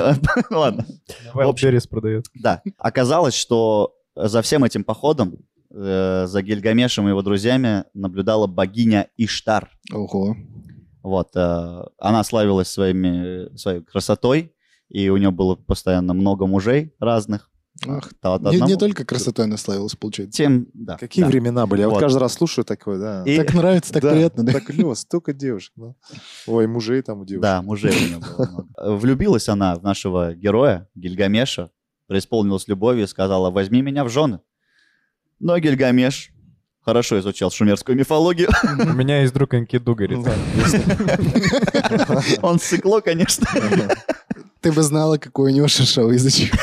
Ладно. 0.50 0.86
Павел 1.32 1.48
В 1.48 1.52
общем- 1.52 1.68
Перес 1.68 1.86
продает. 1.86 2.26
Да. 2.34 2.60
Оказалось, 2.76 3.32
что 3.34 3.94
за 4.16 4.42
всем 4.42 4.64
этим 4.64 4.84
походом, 4.84 5.38
э, 5.70 6.26
за 6.26 6.42
Гильгамешем 6.42 7.06
и 7.06 7.10
его 7.10 7.22
друзьями 7.22 7.84
наблюдала 7.94 8.46
богиня 8.46 9.08
Иштар. 9.16 9.70
Ого. 9.92 10.36
Вот. 11.02 11.30
э, 11.36 11.82
она 11.98 12.24
славилась 12.24 12.68
своими, 12.68 13.54
своей 13.56 13.80
красотой, 13.82 14.52
и 14.88 15.08
у 15.08 15.16
нее 15.16 15.30
было 15.30 15.54
постоянно 15.56 16.14
много 16.14 16.46
мужей 16.46 16.94
разных. 17.00 17.50
Ах, 17.88 18.12
То 18.20 18.34
от 18.34 18.42
Не, 18.42 18.50
не 18.50 18.54
одного- 18.62 18.76
только 18.78 19.04
красотой 19.04 19.46
она 19.46 19.56
славилась, 19.56 19.96
получается. 19.96 20.36
Тем, 20.38 20.68
да. 20.74 20.96
Какие 20.96 21.24
да. 21.24 21.28
времена 21.28 21.66
были? 21.66 21.80
Я 21.80 21.88
вот 21.88 21.94
Вот. 21.94 22.00
каждый 22.02 22.18
раз 22.18 22.34
слушаю 22.34 22.64
такое, 22.64 22.98
да. 23.00 23.24
И- 23.26 23.36
Так 23.36 23.52
нравится, 23.52 23.92
так 23.92 24.02
Да, 24.04 24.12
приятно, 24.12 24.44
да? 24.44 24.52
Так 24.52 24.66
клево, 24.66 24.94
столько 24.94 25.32
девушек. 25.32 25.72
да. 25.74 25.94
Ой, 26.46 26.68
мужей 26.68 27.02
там 27.02 27.20
у 27.22 27.24
девушек. 27.26 27.42
Да, 27.42 27.62
мужей 27.62 27.90
у 27.90 28.08
нее 28.08 28.18
было 28.18 28.46
много. 28.48 28.96
Влюбилась 28.96 29.48
она 29.48 29.74
в 29.74 29.82
нашего 29.82 30.34
героя, 30.36 30.88
Гильгамеша, 30.94 31.70
преисполнилась 32.06 32.68
любовью 32.68 33.04
и 33.04 33.08
сказала, 33.08 33.50
возьми 33.50 33.82
меня 33.82 34.04
в 34.04 34.08
жены. 34.08 34.40
Но 35.40 35.58
Гильгамеш 35.58 36.30
хорошо 36.80 37.18
изучал 37.18 37.50
шумерскую 37.50 37.96
мифологию. 37.96 38.48
У 38.78 38.92
меня 38.92 39.22
есть 39.22 39.32
друг 39.32 39.54
Энкиду, 39.54 39.94
говорит. 39.94 40.18
Он 42.42 42.58
сыкло, 42.58 43.00
конечно. 43.00 43.46
Ты 44.60 44.72
бы 44.72 44.82
знала, 44.82 45.18
какой 45.18 45.52
у 45.52 45.54
него 45.54 45.68
шершавый 45.68 46.14
язычок. 46.14 46.58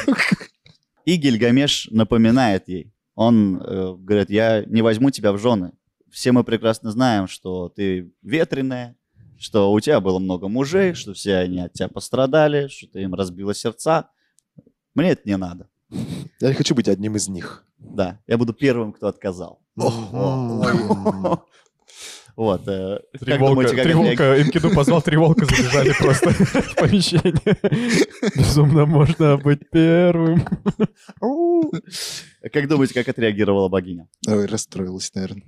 И 1.05 1.15
Гильгамеш 1.15 1.87
напоминает 1.91 2.67
ей. 2.67 2.93
Он 3.15 3.61
э, 3.61 3.95
говорит, 3.97 4.29
я 4.29 4.63
не 4.65 4.81
возьму 4.81 5.11
тебя 5.11 5.31
в 5.33 5.37
жены. 5.37 5.73
Все 6.09 6.31
мы 6.31 6.43
прекрасно 6.43 6.91
знаем, 6.91 7.27
что 7.27 7.69
ты 7.69 8.11
ветреная, 8.21 8.95
что 9.37 9.71
у 9.71 9.79
тебя 9.79 9.99
было 9.99 10.19
много 10.19 10.47
мужей, 10.47 10.93
что 10.93 11.13
все 11.13 11.37
они 11.37 11.59
от 11.59 11.73
тебя 11.73 11.87
пострадали, 11.87 12.67
что 12.67 12.87
ты 12.87 13.01
им 13.01 13.13
разбила 13.13 13.53
сердца. 13.53 14.09
Мне 14.95 15.11
это 15.11 15.21
не 15.25 15.37
надо. 15.37 15.67
Я 16.39 16.49
не 16.49 16.53
хочу 16.53 16.75
быть 16.75 16.87
одним 16.87 17.15
из 17.15 17.27
них. 17.27 17.65
Да, 17.77 18.19
я 18.27 18.37
буду 18.37 18.53
первым, 18.53 18.93
кто 18.93 19.07
отказал. 19.07 19.61
Вот. 22.35 22.67
э, 22.67 22.99
Три 23.19 23.31
Как 23.33 23.41
волка, 23.41 23.61
позвал, 24.69 25.01
три 25.01 25.17
волка 25.17 25.45
забежали 25.45 25.93
просто 25.99 26.29
в 26.33 26.75
помещение. 26.75 27.57
Безумно 28.35 28.85
можно 28.85 29.37
быть 29.37 29.69
первым. 29.69 30.45
Как 32.53 32.67
думаете, 32.67 32.93
как 32.93 33.09
отреагировала 33.09 33.67
богиня? 33.67 34.07
Ой, 34.27 34.45
расстроилась, 34.45 35.11
наверное. 35.13 35.43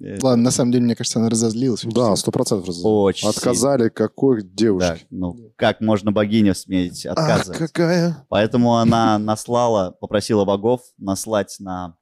Э, 0.00 0.18
Ладно, 0.22 0.44
на 0.44 0.50
самом 0.50 0.72
деле, 0.72 0.84
мне 0.84 0.96
кажется, 0.96 1.18
она 1.18 1.28
разозлилась. 1.28 1.82
Да, 1.84 2.14
сто 2.16 2.30
процентов. 2.30 2.74
Очень 2.82 3.28
Отказали 3.28 3.88
какой 3.88 4.42
Да, 4.42 4.48
девушке. 4.52 5.06
ну, 5.10 5.52
как 5.56 5.80
можно 5.80 6.12
богиню 6.12 6.54
сметь 6.54 7.04
Ах, 7.06 7.12
отказывать? 7.12 7.58
какая. 7.58 8.24
Поэтому 8.28 8.76
она 8.76 9.18
наслала, 9.20 9.90
попросила 10.00 10.44
богов 10.44 10.82
наслать 10.98 11.56
на 11.60 11.96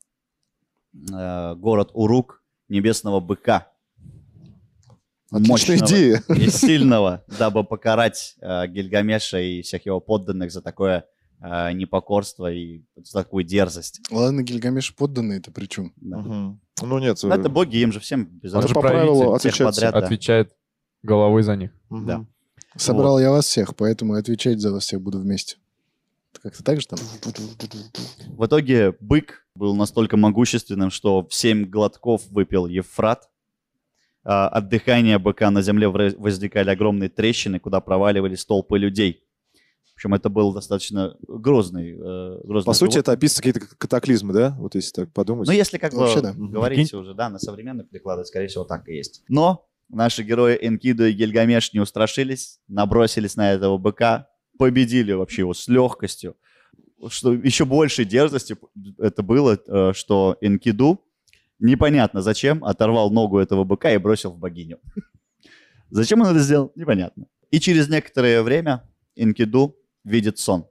э, 0.94 1.54
город 1.56 1.90
Урук 1.94 2.42
небесного 2.68 3.20
быка. 3.20 3.66
Отличная 5.30 5.48
Мощного 5.78 5.86
идея. 5.86 6.22
И 6.28 6.50
сильного, 6.50 7.24
дабы 7.38 7.62
покарать 7.64 8.34
э, 8.40 8.66
Гильгамеша 8.66 9.38
и 9.40 9.62
всех 9.62 9.86
его 9.86 10.00
подданных 10.00 10.50
за 10.50 10.60
такое 10.60 11.04
э, 11.40 11.72
непокорство 11.72 12.50
и 12.52 12.82
за 12.96 13.22
такую 13.22 13.44
дерзость. 13.44 14.00
Ладно, 14.10 14.42
Гильгамеш 14.42 14.94
подданный, 14.96 15.36
это 15.38 15.52
при 15.52 15.66
чем? 15.66 15.92
Да. 15.96 16.18
Мгм. 16.18 16.60
Ну 16.82 16.98
нет. 16.98 17.18
Ну, 17.22 17.30
это 17.30 17.48
боги, 17.48 17.76
им 17.78 17.92
же 17.92 18.00
всем 18.00 18.24
без 18.26 18.54
Он 18.54 18.66
же 18.66 18.74
по 18.74 18.80
правилу 18.80 19.36
всех 19.38 19.52
отвечает. 19.54 19.74
подряд. 19.74 19.92
Да. 19.94 19.98
Отвечает 20.00 20.52
головой 21.02 21.42
за 21.42 21.56
них. 21.56 21.70
Мгм. 21.88 22.06
Да. 22.06 22.26
Собрал 22.76 23.18
я 23.18 23.30
вас 23.30 23.46
всех, 23.46 23.74
поэтому 23.76 24.14
отвечать 24.14 24.60
за 24.60 24.72
вас 24.72 24.84
всех 24.84 25.00
буду 25.00 25.18
вместе. 25.18 25.56
Это 26.32 26.42
Как-то 26.42 26.62
так 26.62 26.80
же 26.80 26.86
там? 26.86 26.98
В 28.28 28.46
итоге 28.46 28.94
бык 29.00 29.46
был 29.54 29.74
настолько 29.74 30.16
могущественным, 30.16 30.90
что 30.90 31.26
в 31.26 31.34
семь 31.34 31.64
глотков 31.64 32.22
выпил 32.30 32.66
Евфрат. 32.66 33.28
А, 34.22 34.48
От 34.48 34.68
дыхания 34.68 35.18
быка 35.18 35.50
на 35.50 35.62
земле 35.62 35.88
возникали 35.88 36.70
огромные 36.70 37.08
трещины, 37.08 37.58
куда 37.58 37.80
проваливались 37.80 38.44
толпы 38.44 38.78
людей. 38.78 39.24
В 40.00 40.04
общем, 40.06 40.14
это 40.14 40.30
был 40.30 40.54
достаточно 40.54 41.14
грозный, 41.28 41.90
э, 41.90 42.40
грозный 42.44 42.64
По 42.64 42.72
сути, 42.72 42.96
это 42.96 43.12
описывает 43.12 43.54
какие-то 43.54 43.76
катаклизмы, 43.76 44.32
да? 44.32 44.56
Вот 44.58 44.74
если 44.74 44.92
так 44.92 45.12
подумать. 45.12 45.46
Ну, 45.46 45.52
если 45.52 45.76
как 45.76 45.92
бы 45.92 45.98
Вообще, 45.98 46.22
да. 46.22 46.32
говорить 46.32 46.94
уже, 46.94 47.12
да, 47.12 47.28
на 47.28 47.38
современных 47.38 47.90
прикладах, 47.90 48.26
скорее 48.26 48.46
всего, 48.46 48.64
так 48.64 48.88
и 48.88 48.94
есть. 48.94 49.22
Но 49.28 49.68
наши 49.90 50.22
герои 50.22 50.56
Энкиду 50.62 51.04
и 51.04 51.12
Гильгамеш 51.12 51.74
не 51.74 51.80
устрашились, 51.80 52.60
набросились 52.66 53.36
на 53.36 53.52
этого 53.52 53.76
быка, 53.76 54.30
победили 54.56 55.12
вообще 55.12 55.42
его 55.42 55.52
с 55.52 55.68
легкостью. 55.68 56.34
Что 57.08 57.34
еще 57.34 57.66
большей 57.66 58.06
дерзости 58.06 58.56
это 58.96 59.22
было, 59.22 59.58
э, 59.66 59.92
что 59.92 60.38
Энкиду 60.40 61.04
непонятно 61.58 62.22
зачем 62.22 62.64
оторвал 62.64 63.10
ногу 63.10 63.36
этого 63.36 63.64
быка 63.64 63.92
и 63.92 63.98
бросил 63.98 64.30
в 64.30 64.38
богиню. 64.38 64.78
Зачем 65.90 66.22
он 66.22 66.28
это 66.28 66.38
сделал, 66.38 66.72
непонятно. 66.74 67.26
И 67.50 67.60
через 67.60 67.90
некоторое 67.90 68.42
время 68.42 68.88
Энкиду 69.14 69.76
видит 70.04 70.38
сон, 70.38 70.66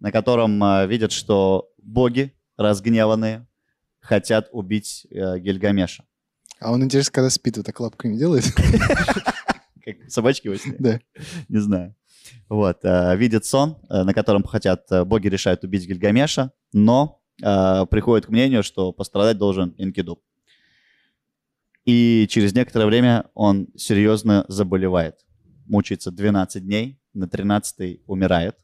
на 0.00 0.12
котором 0.12 0.62
э, 0.62 0.86
видят, 0.86 1.12
что 1.12 1.70
боги 1.78 2.34
разгневанные 2.56 3.46
хотят 4.00 4.48
убить 4.52 5.06
э, 5.10 5.38
Гильгамеша. 5.38 6.04
А 6.60 6.72
он, 6.72 6.84
интересно, 6.84 7.12
когда 7.12 7.30
спит, 7.30 7.56
вот 7.56 7.66
так 7.66 7.78
лапками 7.80 8.16
делает? 8.16 8.44
Как 9.84 9.96
собачки 10.08 10.48
во 10.48 10.56
сне? 10.56 10.74
Да. 10.78 11.00
Не 11.48 11.58
знаю. 11.58 11.94
Вот, 12.48 12.78
э, 12.82 13.16
видит 13.16 13.44
сон, 13.44 13.78
на 13.88 14.12
котором 14.14 14.42
хотят, 14.42 14.88
боги 15.06 15.28
решают 15.28 15.64
убить 15.64 15.86
Гильгамеша, 15.86 16.52
но 16.72 17.20
приходит 17.38 18.26
к 18.26 18.30
мнению, 18.30 18.62
что 18.62 18.92
пострадать 18.92 19.36
должен 19.36 19.74
Энкиду. 19.76 20.22
И 21.86 22.26
через 22.28 22.52
некоторое 22.52 22.86
время 22.86 23.26
он 23.34 23.68
серьезно 23.76 24.44
заболевает. 24.48 25.24
Мучается 25.66 26.10
12 26.10 26.64
дней, 26.64 26.98
на 27.16 27.28
13 27.28 28.02
умирает. 28.06 28.56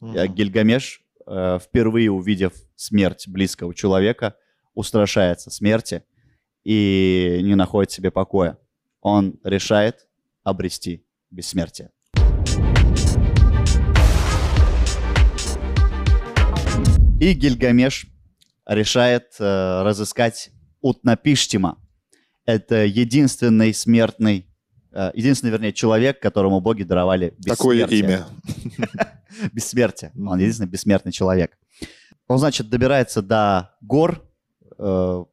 Э, 0.00 0.26
Гильгамеш, 0.26 1.02
э, 1.26 1.58
впервые 1.62 2.10
увидев 2.10 2.52
смерть 2.74 3.28
близкого 3.28 3.74
человека, 3.74 4.36
устрашается 4.74 5.50
смерти 5.50 6.02
и 6.64 7.40
не 7.42 7.54
находит 7.54 7.92
себе 7.92 8.10
покоя. 8.10 8.58
Он 9.00 9.38
решает 9.44 10.06
обрести 10.42 11.06
бессмертие. 11.30 11.90
И 17.20 17.32
Гильгамеш 17.32 18.06
решает 18.66 19.36
э, 19.38 19.82
разыскать 19.82 20.50
Утнапиштима. 20.80 21.78
Это 22.44 22.84
единственный 22.84 23.72
смертный, 23.72 24.46
единственный, 25.14 25.50
вернее, 25.50 25.72
человек, 25.72 26.20
которому 26.20 26.60
боги 26.60 26.82
даровали 26.84 27.34
Такое 27.44 27.86
бессмертие. 27.86 28.00
имя. 28.00 28.26
Бессмертие. 29.52 30.12
Он 30.14 30.22
Мгм. 30.24 30.38
единственный 30.38 30.68
бессмертный 30.68 31.12
человек. 31.12 31.58
Он, 32.28 32.38
значит, 32.38 32.68
добирается 32.70 33.20
до 33.22 33.76
гор, 33.80 34.22
э, 34.78 35.24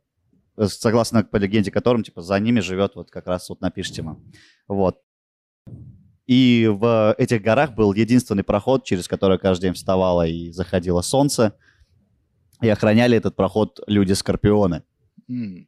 согласно 0.67 1.23
по 1.23 1.37
легенде 1.37 1.71
которым, 1.71 2.03
типа, 2.03 2.21
за 2.21 2.39
ними 2.39 2.59
живет 2.59 2.95
вот 2.95 3.11
как 3.11 3.27
раз 3.27 3.47
вот 3.49 3.61
Напиштима. 3.61 4.19
Вот. 4.67 4.99
И 6.27 6.67
в 6.71 7.15
этих 7.17 7.41
горах 7.41 7.73
был 7.73 7.93
единственный 7.93 8.43
проход, 8.43 8.83
через 8.85 9.07
который 9.07 9.37
каждый 9.37 9.63
день 9.63 9.73
вставало 9.73 10.25
и 10.27 10.51
заходило 10.51 11.01
солнце. 11.01 11.53
И 12.61 12.69
охраняли 12.69 13.17
этот 13.17 13.35
проход 13.35 13.79
люди-скорпионы. 13.87 14.83
М. 15.31 15.67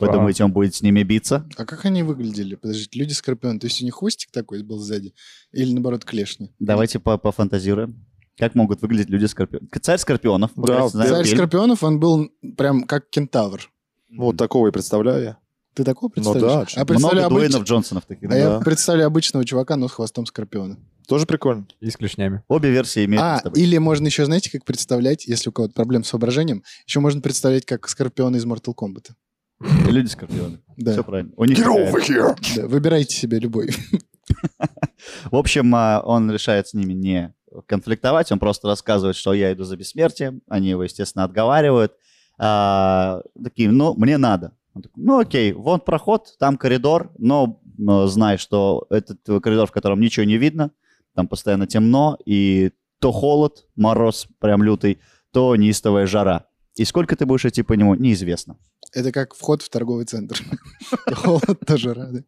Вы 0.00 0.12
думаете, 0.12 0.44
он 0.44 0.52
будет 0.52 0.74
с 0.74 0.82
ними 0.82 1.02
биться? 1.02 1.46
А 1.56 1.64
как 1.66 1.84
они 1.84 2.02
выглядели? 2.02 2.54
Подождите, 2.54 2.98
люди-скорпион. 2.98 3.58
То 3.60 3.66
есть 3.66 3.82
у 3.82 3.84
них 3.84 3.94
хвостик 3.94 4.30
такой 4.30 4.62
был 4.62 4.78
сзади? 4.78 5.12
Или, 5.52 5.72
наоборот, 5.74 6.04
клешни? 6.04 6.50
Давайте 6.58 6.98
по- 6.98 7.18
пофантазируем. 7.18 8.06
Как 8.38 8.54
могут 8.54 8.80
выглядеть 8.82 9.10
люди-скорпионы? 9.10 9.68
Царь 9.82 9.98
скорпионов. 9.98 10.52
Да, 10.56 10.88
Царь 10.88 11.24
фильм. 11.24 11.36
скорпионов, 11.36 11.82
он 11.82 11.98
был 12.00 12.30
прям 12.56 12.84
как 12.84 13.10
кентавр. 13.10 13.70
Вот 14.16 14.36
такого 14.36 14.68
и 14.68 14.70
представляю 14.70 15.22
я. 15.22 15.38
Ты 15.74 15.84
такого 15.84 16.10
Ну 16.16 16.22
представляешь? 16.22 16.74
да, 16.74 16.82
а 16.82 16.84
представляю 16.86 17.26
Много 17.28 17.36
обыч- 17.44 17.48
Дуэйнов 17.50 17.68
Джонсонов 17.68 18.04
таких. 18.06 18.30
А 18.30 18.36
я 18.36 18.48
да. 18.50 18.60
представляю 18.60 19.06
обычного 19.08 19.44
чувака, 19.44 19.76
но 19.76 19.86
с 19.88 19.92
хвостом 19.92 20.24
скорпиона. 20.26 20.78
Тоже 21.08 21.24
прикольно. 21.24 21.66
И 21.80 21.90
с 21.90 21.96
клешнями. 21.96 22.42
Обе 22.48 22.70
версии 22.70 23.06
имеют 23.06 23.22
А, 23.24 23.42
или 23.54 23.78
можно 23.78 24.06
еще, 24.06 24.26
знаете, 24.26 24.50
как 24.50 24.66
представлять, 24.66 25.26
если 25.26 25.48
у 25.48 25.52
кого-то 25.52 25.72
проблем 25.72 26.04
с 26.04 26.12
воображением, 26.12 26.62
еще 26.86 27.00
можно 27.00 27.22
представлять 27.22 27.64
как 27.64 27.88
скорпиона 27.88 28.36
из 28.36 28.44
Mortal 28.44 28.74
Kombat. 28.76 29.12
Люди-скорпионы. 29.90 30.60
Да. 30.76 30.92
Все 30.92 31.02
правильно. 31.02 31.32
У 31.36 31.44
них 31.46 31.58
Get 31.58 31.62
такая- 31.62 31.90
over 31.92 32.06
here! 32.06 32.36
Да, 32.56 32.68
Выбирайте 32.68 33.16
себе 33.16 33.38
любой. 33.38 33.70
В 35.30 35.36
общем, 35.36 35.74
а, 35.74 36.02
он 36.04 36.30
решает 36.30 36.68
с 36.68 36.74
ними 36.74 36.92
не 36.92 37.34
конфликтовать, 37.66 38.30
он 38.30 38.38
просто 38.38 38.68
рассказывает, 38.68 39.16
что 39.16 39.32
я 39.32 39.50
иду 39.52 39.64
за 39.64 39.78
бессмертием. 39.78 40.42
Они 40.46 40.68
его, 40.68 40.84
естественно, 40.84 41.24
отговаривают. 41.24 41.94
А, 42.38 43.22
такие, 43.42 43.70
ну, 43.70 43.94
мне 43.94 44.18
надо. 44.18 44.52
Он 44.74 44.82
такой, 44.82 45.02
ну, 45.02 45.18
окей, 45.18 45.52
вон 45.52 45.80
проход, 45.80 46.36
там 46.38 46.58
коридор, 46.58 47.10
но, 47.16 47.60
но 47.78 48.06
знай, 48.06 48.36
что 48.36 48.86
этот 48.90 49.20
коридор, 49.42 49.66
в 49.66 49.72
котором 49.72 50.00
ничего 50.00 50.24
не 50.24 50.36
видно, 50.36 50.70
там 51.18 51.26
постоянно 51.26 51.66
темно, 51.66 52.16
и 52.26 52.70
то 53.00 53.10
холод, 53.10 53.66
мороз 53.74 54.28
прям 54.38 54.62
лютый, 54.62 55.00
то 55.32 55.56
неистовая 55.56 56.06
жара. 56.06 56.46
И 56.76 56.84
сколько 56.84 57.16
ты 57.16 57.26
будешь 57.26 57.44
идти 57.44 57.62
по 57.64 57.72
нему, 57.72 57.96
неизвестно. 57.96 58.56
Это 58.92 59.10
как 59.10 59.34
вход 59.34 59.62
в 59.62 59.68
торговый 59.68 60.04
центр. 60.04 60.40
Холод, 61.12 61.58
то 61.66 61.76
жара, 61.76 62.08
да. 62.12 62.22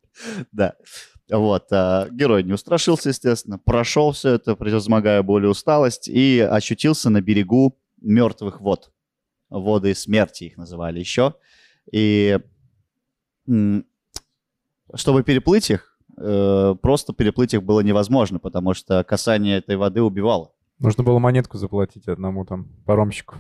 Да. 0.51 0.75
Вот. 1.31 1.69
а, 1.71 2.09
герой 2.11 2.43
не 2.43 2.53
устрашился, 2.53 3.11
естественно, 3.11 3.61
прошел 3.61 4.11
все 4.11 4.31
это, 4.31 4.57
превозмогая 4.57 5.23
боль 5.23 5.45
и 5.45 5.49
усталость, 5.49 6.09
и 6.09 6.41
очутился 6.41 7.11
на 7.11 7.21
берегу 7.21 7.79
мертвых 8.01 8.61
вод. 8.61 8.93
Воды 9.51 9.95
смерти 9.95 10.45
их 10.45 10.57
называли 10.57 10.99
еще. 10.99 11.37
И 11.93 12.41
чтобы 14.95 15.23
переплыть 15.23 15.71
их, 15.71 15.90
э, 16.21 16.75
просто 16.81 17.13
переплыть 17.13 17.55
их 17.55 17.63
было 17.63 17.81
невозможно, 17.81 18.39
потому 18.39 18.75
что 18.75 19.03
касание 19.05 19.59
этой 19.59 19.77
воды 19.77 20.03
убивало. 20.03 20.53
Нужно 20.79 21.05
было 21.05 21.19
монетку 21.19 21.59
заплатить 21.59 22.09
одному 22.09 22.45
там 22.45 22.69
паромщику. 22.87 23.37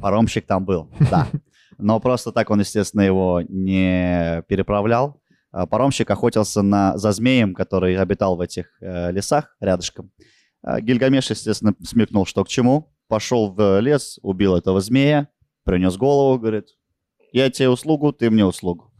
Паромщик 0.00 0.46
там 0.46 0.64
был, 0.64 0.88
да. 1.10 1.28
Но 1.78 2.00
просто 2.00 2.32
так 2.32 2.50
он, 2.50 2.60
естественно, 2.60 3.00
его 3.02 3.42
не 3.48 4.42
переправлял. 4.48 5.20
А 5.52 5.66
Паромщик 5.66 6.10
охотился 6.10 6.62
на, 6.62 6.96
за 6.96 7.12
змеем, 7.12 7.54
который 7.54 7.96
обитал 7.96 8.36
в 8.36 8.40
этих 8.40 8.66
э, 8.80 9.12
лесах 9.12 9.54
рядышком. 9.60 10.10
А 10.62 10.80
Гильгамеш, 10.80 11.30
естественно, 11.30 11.74
смекнул, 11.82 12.24
что 12.24 12.44
к 12.44 12.48
чему. 12.48 12.92
Пошел 13.08 13.52
в 13.52 13.80
лес, 13.80 14.18
убил 14.22 14.56
этого 14.56 14.80
змея, 14.80 15.28
принес 15.64 15.96
голову, 15.96 16.38
говорит, 16.38 16.68
я 17.32 17.50
тебе 17.50 17.68
услугу, 17.68 18.12
ты 18.12 18.30
мне 18.30 18.46
услугу. 18.46 18.92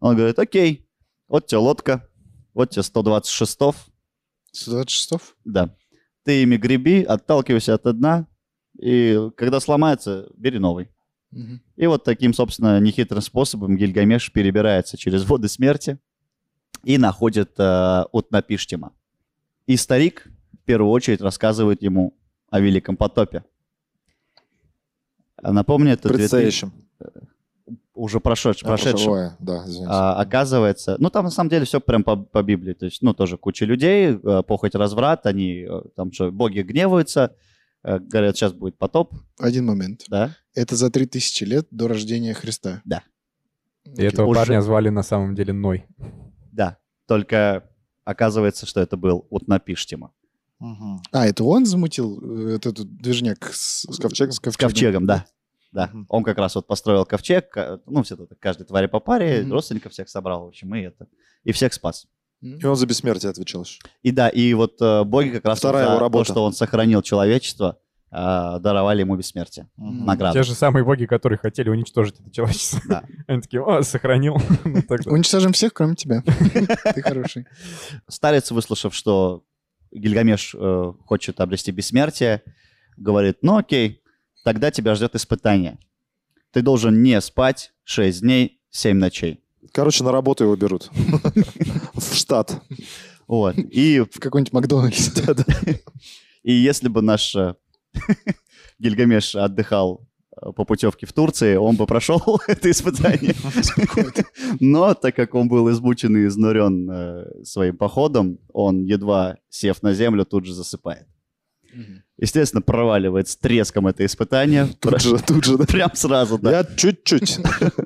Он 0.00 0.16
говорит, 0.16 0.38
окей, 0.38 0.86
вот 1.28 1.46
тебе 1.46 1.58
лодка, 1.58 2.06
вот 2.54 2.70
тебе 2.70 2.82
120 2.82 3.30
шестов, 3.30 3.76
126 4.52 4.88
часов? 4.88 5.36
да. 5.44 5.74
Ты 6.24 6.42
ими 6.42 6.56
греби, 6.56 7.02
отталкивайся 7.02 7.74
от 7.74 7.82
дна, 7.98 8.26
и 8.78 9.30
когда 9.36 9.60
сломается, 9.60 10.30
бери 10.36 10.58
новый. 10.58 10.88
Мгм. 11.30 11.60
И 11.76 11.86
вот 11.86 12.04
таким, 12.04 12.32
собственно, 12.32 12.80
нехитрым 12.80 13.20
способом 13.20 13.76
Гильгамеш 13.76 14.32
перебирается 14.32 14.96
через 14.96 15.24
воды 15.24 15.48
смерти 15.48 15.98
и 16.84 16.96
находит 16.96 17.58
э, 17.58 18.04
Утнапиштима. 18.12 18.92
И 19.66 19.76
старик 19.76 20.28
в 20.52 20.64
первую 20.64 20.90
очередь 20.92 21.20
рассказывает 21.20 21.82
ему 21.82 22.16
о 22.50 22.60
Великом 22.60 22.96
потопе. 22.96 23.44
А 25.36 25.52
Напомню, 25.52 25.92
это 25.92 26.08
2000 26.08 26.18
Предстоящим. 26.18 26.72
Уже 27.94 28.18
прошедш- 28.18 28.60
А, 28.62 28.66
прошедшем. 28.66 29.12
ой, 29.12 29.30
Да, 29.38 29.64
извините. 29.66 29.88
А, 29.90 30.20
оказывается, 30.20 30.96
ну 30.98 31.10
там 31.10 31.24
на 31.24 31.30
самом 31.30 31.50
деле 31.50 31.64
все 31.64 31.80
прям 31.80 32.02
по, 32.04 32.16
по 32.16 32.42
Библии, 32.42 32.74
то 32.74 32.84
есть, 32.86 33.02
ну 33.02 33.14
тоже 33.14 33.36
куча 33.38 33.64
людей, 33.64 34.16
э, 34.22 34.42
похоть, 34.46 34.74
разврат, 34.74 35.26
они 35.26 35.66
э, 35.68 35.82
там 35.96 36.12
что, 36.12 36.30
боги 36.30 36.60
гневаются, 36.60 37.34
э, 37.84 37.98
говорят, 37.98 38.36
сейчас 38.36 38.52
будет 38.52 38.76
потоп, 38.78 39.14
Один 39.38 39.66
момент. 39.66 40.04
да, 40.08 40.34
Это 40.54 40.76
за 40.76 40.90
3000 40.90 41.44
лет 41.44 41.66
до 41.70 41.88
рождения 41.88 42.34
Христа. 42.34 42.82
Да. 42.84 43.02
И 43.84 44.02
этого 44.02 44.26
Уже- 44.26 44.40
парня 44.40 44.60
звали 44.60 44.88
на 44.88 45.02
самом 45.02 45.34
деле 45.34 45.52
Ной. 45.52 45.84
да, 46.52 46.78
только 47.06 47.68
оказывается, 48.04 48.66
что 48.66 48.80
это 48.80 48.96
был 48.96 49.26
Утнапиштима. 49.30 50.10
Мгм. 50.60 51.02
А, 51.12 51.26
это 51.26 51.44
он 51.44 51.66
замутил 51.66 52.48
этот, 52.48 52.76
движняк 52.96 53.50
с, 53.52 53.82
С 53.90 53.98
ковчегом? 53.98 54.32
С 54.32 54.36
С 54.36 54.56
ковчегом, 54.56 55.04
да. 55.06 55.26
Да, 55.74 55.90
он 56.08 56.22
как 56.22 56.38
раз 56.38 56.54
вот 56.54 56.68
построил 56.68 57.04
ковчег, 57.04 57.56
ну, 57.86 58.04
все 58.04 58.14
это, 58.14 58.28
каждой 58.38 58.64
твари 58.64 58.86
по 58.86 59.00
паре, 59.00 59.44
родственников 59.50 59.90
всех 59.92 60.08
собрал, 60.08 60.44
в 60.44 60.48
общем, 60.48 60.72
и 60.76 60.82
это, 60.82 61.08
и 61.42 61.50
всех 61.50 61.72
спас. 61.74 62.06
И 62.40 62.64
он 62.64 62.76
за 62.76 62.86
бессмертие 62.86 63.30
отвечал 63.30 63.64
еще. 63.64 63.80
И 64.02 64.12
да, 64.12 64.28
и 64.28 64.54
вот 64.54 64.80
э, 64.80 65.02
боги 65.02 65.30
как 65.30 65.46
раз 65.46 65.58
Вторая 65.58 65.86
за 65.86 65.94
его 65.94 66.10
то, 66.10 66.24
что 66.24 66.44
он 66.44 66.52
сохранил 66.52 67.02
человечество, 67.02 67.78
э, 68.12 68.14
даровали 68.60 69.00
ему 69.00 69.16
бессмертие, 69.16 69.68
Мгм. 69.76 70.04
награду. 70.04 70.34
Те 70.38 70.42
же 70.44 70.54
самые 70.54 70.84
боги, 70.84 71.06
которые 71.06 71.38
хотели 71.38 71.70
уничтожить 71.70 72.20
это 72.20 72.30
человечество. 72.30 72.80
Да. 72.86 73.04
Они 73.26 73.40
такие, 73.40 73.62
о, 73.64 73.82
сохранил. 73.82 74.36
Уничтожим 75.06 75.52
всех, 75.54 75.72
кроме 75.72 75.96
тебя. 75.96 76.22
Ты 76.94 77.02
хороший. 77.02 77.46
Старец, 78.08 78.50
выслушав, 78.52 78.94
что 78.94 79.42
Гильгамеш 79.90 80.54
э, 80.56 80.92
хочет 81.06 81.40
обрести 81.40 81.72
бессмертие, 81.72 82.42
говорит, 82.96 83.38
ну 83.42 83.56
окей, 83.56 84.03
тогда 84.44 84.70
тебя 84.70 84.94
ждет 84.94 85.16
испытание. 85.16 85.78
Ты 86.52 86.62
должен 86.62 87.02
не 87.02 87.20
спать 87.20 87.72
6 87.82 88.20
дней, 88.20 88.60
7 88.70 88.96
ночей. 88.96 89.40
Короче, 89.72 90.04
на 90.04 90.12
работу 90.12 90.44
его 90.44 90.54
берут. 90.54 90.90
В 91.94 92.14
штат. 92.14 92.62
Вот. 93.26 93.56
И, 93.56 94.04
В 94.12 94.20
какой-нибудь 94.20 94.52
Макдональдс. 94.52 95.10
и 96.44 96.52
если 96.52 96.88
бы 96.88 97.02
наш 97.02 97.34
э, 97.34 97.54
Гильгамеш 98.78 99.34
отдыхал 99.34 100.06
э, 100.36 100.52
по 100.52 100.64
путевке 100.64 101.06
в 101.06 101.12
Турции, 101.12 101.56
он 101.56 101.76
бы 101.76 101.86
прошел 101.86 102.20
это 102.46 102.70
испытание. 102.70 103.34
Но 104.60 104.94
так 104.94 105.16
как 105.16 105.34
он 105.34 105.48
был 105.48 105.68
измучен 105.72 106.16
и 106.16 106.26
изнурен 106.26 106.88
э, 106.88 107.44
своим 107.44 107.76
походом, 107.76 108.38
он, 108.52 108.84
едва 108.84 109.38
сев 109.48 109.82
на 109.82 109.94
землю, 109.94 110.24
тут 110.24 110.44
же 110.44 110.52
засыпает. 110.54 111.08
Естественно, 112.16 112.62
проваливает 112.62 113.28
с 113.28 113.36
треском 113.36 113.86
это 113.86 114.04
испытание. 114.06 114.68
Тут 114.80 115.00
же, 115.00 115.18
тут 115.18 115.44
же. 115.44 115.58
да. 115.58 115.64
Прям 115.64 115.90
сразу, 115.94 116.38
да. 116.38 116.58
Я 116.58 116.64
чуть-чуть. 116.64 117.38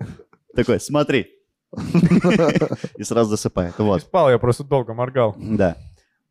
Такой, 0.55 0.81
смотри. 0.81 1.29
И 2.99 3.05
сразу 3.05 3.31
засыпает. 3.31 3.79
Вот, 3.79 4.03
спал, 4.03 4.31
я 4.31 4.38
просто 4.38 4.64
долго 4.64 4.95
моргал. 4.95 5.35
да. 5.38 5.77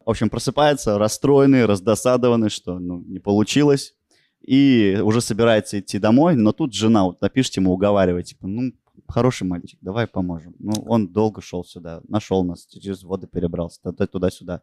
В 0.05 0.09
общем, 0.09 0.29
просыпается 0.29 0.97
расстроенный, 0.97 1.65
раздосадованный, 1.65 2.49
что 2.49 2.79
ну, 2.79 3.03
не 3.05 3.19
получилось. 3.19 3.93
И 4.41 4.97
уже 5.03 5.19
собирается 5.19 5.79
идти 5.79 5.99
домой, 5.99 6.35
но 6.35 6.53
тут 6.53 6.73
жена 6.73 7.03
вот 7.03 7.19
напишет 7.19 7.57
ему, 7.57 7.73
уговаривает, 7.73 8.27
типа, 8.27 8.47
ну, 8.47 8.71
хороший 9.09 9.43
мальчик, 9.43 9.77
давай 9.81 10.07
поможем. 10.07 10.55
Ну, 10.59 10.71
он 10.87 11.07
долго 11.09 11.41
шел 11.41 11.65
сюда, 11.65 12.01
нашел 12.07 12.45
нас, 12.45 12.65
через 12.67 13.03
воды 13.03 13.27
перебрался, 13.27 13.81
туда-сюда. 13.81 14.61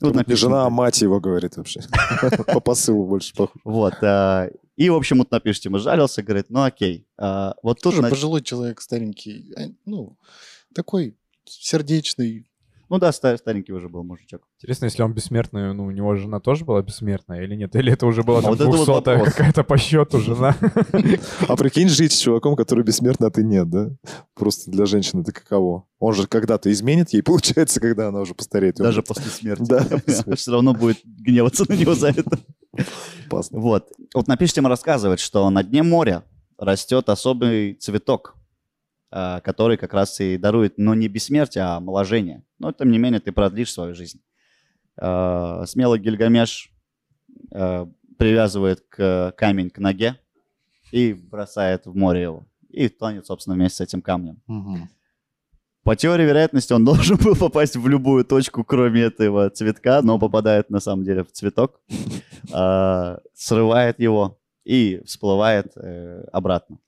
Вот 0.00 0.08
Тут 0.08 0.14
не 0.14 0.18
напишем, 0.18 0.48
жена, 0.50 0.66
а 0.66 0.70
мать 0.70 1.00
его 1.02 1.20
говорит 1.20 1.56
вообще. 1.56 1.80
По 2.46 2.60
посылу 2.60 3.06
больше 3.06 3.34
похоже. 3.34 3.60
Вот. 3.64 3.94
а, 4.02 4.48
И, 4.76 4.88
в 4.88 4.94
общем, 4.94 5.18
вот 5.18 5.30
напишите 5.30 5.68
ему, 5.68 5.78
жалился, 5.78 6.22
говорит, 6.22 6.46
ну 6.48 6.62
окей. 6.62 7.06
а, 7.18 7.54
Вот 7.62 7.80
тут... 7.82 7.94
Тоже 7.96 8.08
пожилой 8.08 8.42
человек, 8.42 8.80
старенький. 8.80 9.52
а, 9.56 9.68
Ну, 9.84 10.16
такой 10.74 11.16
сердечный. 11.44 12.49
Ну 12.90 12.98
да, 12.98 13.12
ста- 13.12 13.36
старенький 13.38 13.72
уже 13.72 13.88
был 13.88 14.02
мужичок. 14.02 14.42
Интересно, 14.58 14.86
если 14.86 15.02
он 15.02 15.14
бессмертный, 15.14 15.72
ну, 15.72 15.84
у 15.86 15.90
него 15.92 16.14
жена 16.16 16.40
тоже 16.40 16.64
была 16.64 16.82
бессмертная 16.82 17.44
или 17.44 17.54
нет? 17.54 17.74
Или 17.76 17.92
это 17.92 18.04
уже 18.04 18.22
была 18.24 18.40
А 18.40 18.42
там 18.42 18.50
вот 18.50 18.60
это 18.60 18.68
вот 18.68 18.74
двухсотая 18.76 19.16
вопрос. 19.18 19.34
какая-то 19.34 19.62
по 19.64 19.78
счету 19.78 20.18
жена? 20.18 20.56
А 21.48 21.56
прикинь, 21.56 21.88
жить 21.88 22.12
с 22.12 22.18
чуваком, 22.18 22.56
который 22.56 22.84
бессмертный, 22.84 23.28
а 23.28 23.30
ты 23.30 23.44
нет, 23.44 23.70
да? 23.70 23.90
Просто 24.34 24.70
для 24.70 24.86
женщины 24.86 25.20
это 25.22 25.30
каково? 25.32 25.84
Он 26.00 26.12
же 26.14 26.26
когда-то 26.26 26.70
изменит 26.72 27.10
ей, 27.10 27.22
получается, 27.22 27.78
когда 27.80 28.08
она 28.08 28.20
уже 28.20 28.34
постареет. 28.34 28.76
Даже 28.76 29.02
после 29.02 29.30
смерти. 29.30 29.62
Да. 29.68 29.86
Все 30.36 30.50
равно 30.50 30.74
будет 30.74 30.98
гневаться 31.04 31.64
на 31.68 31.74
него 31.74 31.94
за 31.94 32.08
это. 32.08 32.24
Опасно. 33.26 33.60
Вот. 33.60 33.86
Вот 34.14 34.26
напишите 34.26 34.60
ему 34.60 34.68
рассказывать, 34.68 35.20
что 35.20 35.48
на 35.50 35.62
дне 35.62 35.82
моря 35.84 36.24
растет 36.58 37.08
особый 37.08 37.74
цветок, 37.74 38.34
который 39.10 39.76
как 39.76 39.92
раз 39.92 40.20
и 40.20 40.36
дарует, 40.36 40.74
но 40.78 40.94
не 40.94 41.08
бессмертие, 41.08 41.64
а 41.64 41.76
омоложение. 41.76 42.44
Но, 42.58 42.72
тем 42.72 42.90
не 42.90 42.98
менее, 42.98 43.20
ты 43.20 43.32
продлишь 43.32 43.72
свою 43.72 43.94
жизнь. 43.94 44.20
А, 44.96 45.64
Смелый 45.66 45.98
Гильгамеш 45.98 46.70
а, 47.52 47.88
привязывает 48.18 48.84
к 48.88 49.34
камень 49.36 49.70
к 49.70 49.78
ноге 49.78 50.16
и 50.92 51.14
бросает 51.14 51.86
в 51.86 51.96
море 51.96 52.22
его. 52.22 52.46
И 52.68 52.88
тонет, 52.88 53.26
собственно, 53.26 53.56
вместе 53.56 53.78
с 53.78 53.80
этим 53.80 54.02
камнем. 54.02 54.42
Мгм. 54.46 54.90
По 55.82 55.96
теории 55.96 56.24
вероятности 56.24 56.72
он 56.74 56.84
должен 56.84 57.16
был 57.16 57.34
попасть 57.34 57.76
в 57.76 57.88
любую 57.88 58.24
точку, 58.24 58.62
кроме 58.62 59.02
этого 59.02 59.48
цветка, 59.50 60.02
но 60.02 60.18
попадает 60.18 60.70
на 60.70 60.80
самом 60.80 61.04
деле 61.04 61.24
в 61.24 61.32
цветок, 61.32 61.80
срывает 63.34 63.98
его 63.98 64.38
и 64.64 65.02
всплывает 65.06 65.72
э, 65.76 66.24
обратно. 66.32 66.78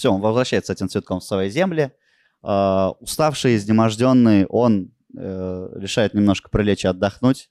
Все, 0.00 0.10
он 0.10 0.22
возвращается 0.22 0.72
этим 0.72 0.88
цветком 0.88 1.20
в 1.20 1.24
свои 1.24 1.50
земли. 1.50 1.92
А, 2.40 2.92
Уставший, 3.00 3.56
изнеможденный, 3.56 4.46
он 4.46 4.94
э, 5.14 5.68
решает 5.74 6.14
немножко 6.14 6.48
прилечь 6.48 6.86
и 6.86 6.88
отдохнуть. 6.88 7.50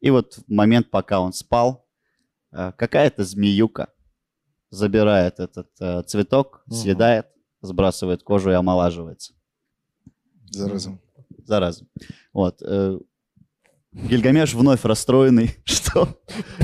И 0.00 0.10
вот 0.10 0.34
в 0.34 0.52
момент, 0.52 0.90
пока 0.90 1.20
он 1.20 1.32
спал, 1.32 1.86
э, 2.50 2.72
какая-то 2.76 3.22
змеюка 3.22 3.92
забирает 4.70 5.38
этот 5.38 5.70
э, 5.80 6.02
цветок, 6.02 6.64
съедает, 6.68 7.28
сбрасывает 7.60 8.24
кожу 8.24 8.50
и 8.50 8.54
омолаживается 8.54 9.34
Зараза. 10.50 10.98
зараза. 11.44 11.86
Вот. 12.32 12.62
э, 12.62 12.98
Гильгамеш 13.96 14.52
вновь 14.54 14.84
расстроенный, 14.84 15.56
что 15.64 16.08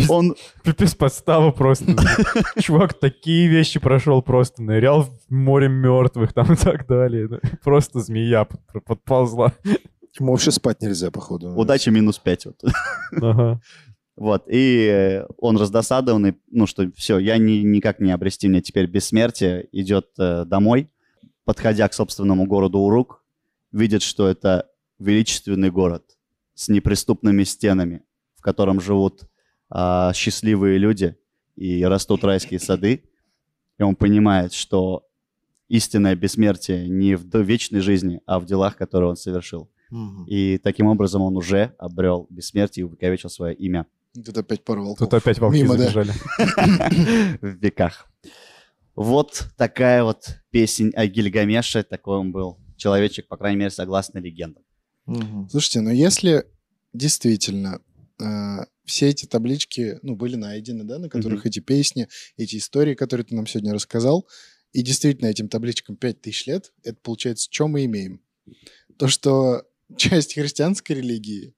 он... 0.08 0.36
Пипец 0.62 0.94
подстава 0.94 1.50
просто. 1.50 1.96
Чувак 2.60 2.94
такие 2.94 3.48
вещи 3.48 3.80
прошел 3.80 4.20
просто. 4.22 4.62
Нырял 4.62 5.02
в 5.02 5.30
море 5.30 5.68
мертвых 5.68 6.34
там 6.34 6.52
и 6.52 6.56
так 6.56 6.86
далее. 6.86 7.40
Просто 7.64 8.00
змея 8.00 8.44
под- 8.44 8.84
подползла. 8.84 9.52
Ему 10.20 10.32
вообще 10.32 10.50
спать 10.50 10.82
нельзя, 10.82 11.10
походу. 11.10 11.48
Удача 11.54 11.90
минус 11.90 12.18
5. 12.18 12.46
Вот. 12.46 12.62
Ага. 13.22 13.60
Вот, 14.14 14.44
и 14.46 14.88
э, 14.92 15.26
он 15.38 15.56
раздосадованный, 15.56 16.36
ну 16.50 16.66
что 16.66 16.92
все, 16.94 17.18
я 17.18 17.38
ни, 17.38 17.62
никак 17.62 17.98
не 17.98 18.12
обрести 18.12 18.46
мне 18.46 18.60
теперь 18.60 18.86
бессмертие, 18.86 19.66
идет 19.72 20.08
э, 20.18 20.44
домой, 20.44 20.90
подходя 21.46 21.88
к 21.88 21.94
собственному 21.94 22.44
городу 22.44 22.78
Урук, 22.80 23.24
видит, 23.72 24.02
что 24.02 24.28
это 24.28 24.68
величественный 24.98 25.70
город 25.70 26.04
с 26.64 26.68
неприступными 26.68 27.44
стенами, 27.44 28.02
в 28.36 28.42
котором 28.42 28.80
живут 28.80 29.22
а, 29.70 30.12
счастливые 30.12 30.78
люди 30.78 31.16
и 31.56 31.84
растут 31.84 32.24
райские 32.24 32.60
сады. 32.60 33.04
И 33.78 33.82
он 33.82 33.96
понимает, 33.96 34.52
что 34.52 35.06
истинное 35.68 36.14
бессмертие 36.14 36.88
не 36.88 37.16
в 37.16 37.24
вечной 37.42 37.80
жизни, 37.80 38.20
а 38.26 38.38
в 38.38 38.46
делах, 38.46 38.76
которые 38.76 39.10
он 39.10 39.16
совершил. 39.16 39.70
И 40.26 40.58
таким 40.62 40.86
образом 40.86 41.20
он 41.20 41.36
уже 41.36 41.74
обрел 41.78 42.26
бессмертие 42.30 42.82
и 42.82 42.86
увековечил 42.86 43.28
свое 43.28 43.54
имя 43.54 43.86
Тут 44.14 44.36
опять 44.36 44.64
пару 44.64 44.82
волков. 44.84 44.98
Тут 44.98 45.14
опять 45.14 45.38
волки 45.38 45.56
Мимо, 45.56 45.76
забежали. 45.76 46.12
в 47.40 47.46
веках. 47.62 48.06
Вот 48.94 49.46
такая 49.56 50.04
вот 50.04 50.36
песень 50.50 50.90
о 50.94 51.06
Гильгамеше. 51.06 51.82
Такой 51.82 52.18
он 52.18 52.30
был 52.30 52.58
человечек, 52.76 53.26
по 53.26 53.38
крайней 53.38 53.58
мере, 53.58 53.70
согласно 53.70 54.18
легендам. 54.18 54.62
Мгм. 55.06 55.48
Слушайте, 55.50 55.80
но 55.80 55.90
если 55.90 56.44
действительно 56.92 57.80
э, 58.20 58.64
все 58.84 59.08
эти 59.08 59.26
таблички, 59.26 59.98
ну, 60.02 60.16
были 60.16 60.36
найдены, 60.36 60.84
да, 60.84 60.98
на 60.98 61.08
которых 61.08 61.46
эти 61.46 61.60
песни, 61.60 62.08
эти 62.36 62.56
истории, 62.56 62.94
которые 62.94 63.24
ты 63.24 63.34
нам 63.34 63.46
сегодня 63.46 63.72
рассказал, 63.72 64.28
и 64.72 64.82
действительно 64.82 65.28
этим 65.28 65.48
табличкам 65.48 65.96
5000 65.96 66.46
лет, 66.46 66.72
это 66.82 66.98
получается, 67.02 67.48
что 67.50 67.68
мы 67.68 67.84
имеем? 67.84 68.20
То, 68.98 69.08
что 69.08 69.64
часть 69.96 70.34
христианской 70.34 70.96
религии 70.96 71.54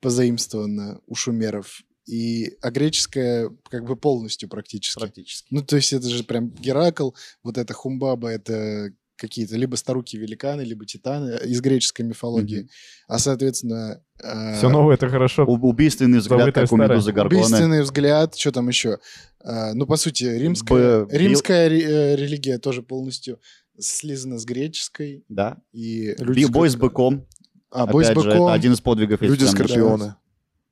позаимствована 0.00 1.00
у 1.06 1.14
шумеров, 1.14 1.82
и 2.06 2.56
а 2.62 2.70
греческая 2.70 3.50
как 3.68 3.84
бы 3.84 3.94
полностью 3.94 4.48
практически. 4.48 4.98
Практически. 4.98 5.46
Ну, 5.50 5.62
то 5.62 5.76
есть 5.76 5.92
это 5.92 6.08
же 6.08 6.24
прям 6.24 6.50
Геракл, 6.50 7.10
вот 7.42 7.58
это 7.58 7.74
Хумбаба, 7.74 8.28
это 8.30 8.94
какие-то 9.18 9.56
либо 9.56 9.76
старуки 9.76 10.16
великаны, 10.16 10.62
либо 10.62 10.86
титаны 10.86 11.38
из 11.44 11.60
греческой 11.60 12.06
мифологии. 12.06 12.60
Мгм. 12.60 12.68
А, 13.08 13.18
соответственно... 13.18 14.02
э, 14.22 14.56
Все 14.56 14.68
новое 14.70 14.94
это 14.94 15.08
хорошо. 15.08 15.44
Убийственный 15.44 16.18
взгляд, 16.18 16.54
как 16.54 16.72
у. 16.72 16.76
Медузы. 16.76 17.12
Убийственный 17.12 17.82
взгляд, 17.82 18.36
что 18.36 18.52
там 18.52 18.68
еще? 18.68 18.98
А, 19.44 19.74
ну, 19.74 19.86
по 19.86 19.96
сути, 19.96 20.24
римская, 20.24 21.04
Б- 21.04 21.16
римская 21.18 21.68
ре- 21.68 21.82
э, 21.82 22.16
религия 22.16 22.58
тоже 22.58 22.82
полностью 22.82 23.38
слизана 23.78 24.38
с 24.38 24.44
греческой. 24.44 25.24
Да. 25.28 25.58
И... 25.72 26.14
Люди 26.18 26.44
Бой 26.46 26.68
с 26.70 26.76
быком. 26.76 27.26
А, 27.70 27.86
бой 27.86 28.04
с 28.04 28.08
Опять 28.08 28.22
же, 28.24 28.30
быком. 28.30 28.44
это 28.46 28.52
один 28.54 28.72
из 28.72 28.80
подвигов. 28.80 29.20
Люди-скорпионы. 29.20 30.14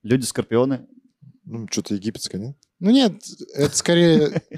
Люди-скорпионы. 0.03 0.87
Ну, 1.45 1.67
что-то 1.71 1.95
египетское, 1.95 2.41
нет? 2.41 2.57
Ну, 2.81 2.91
нет, 2.91 3.13
это 3.55 3.77
скорее... 3.77 4.43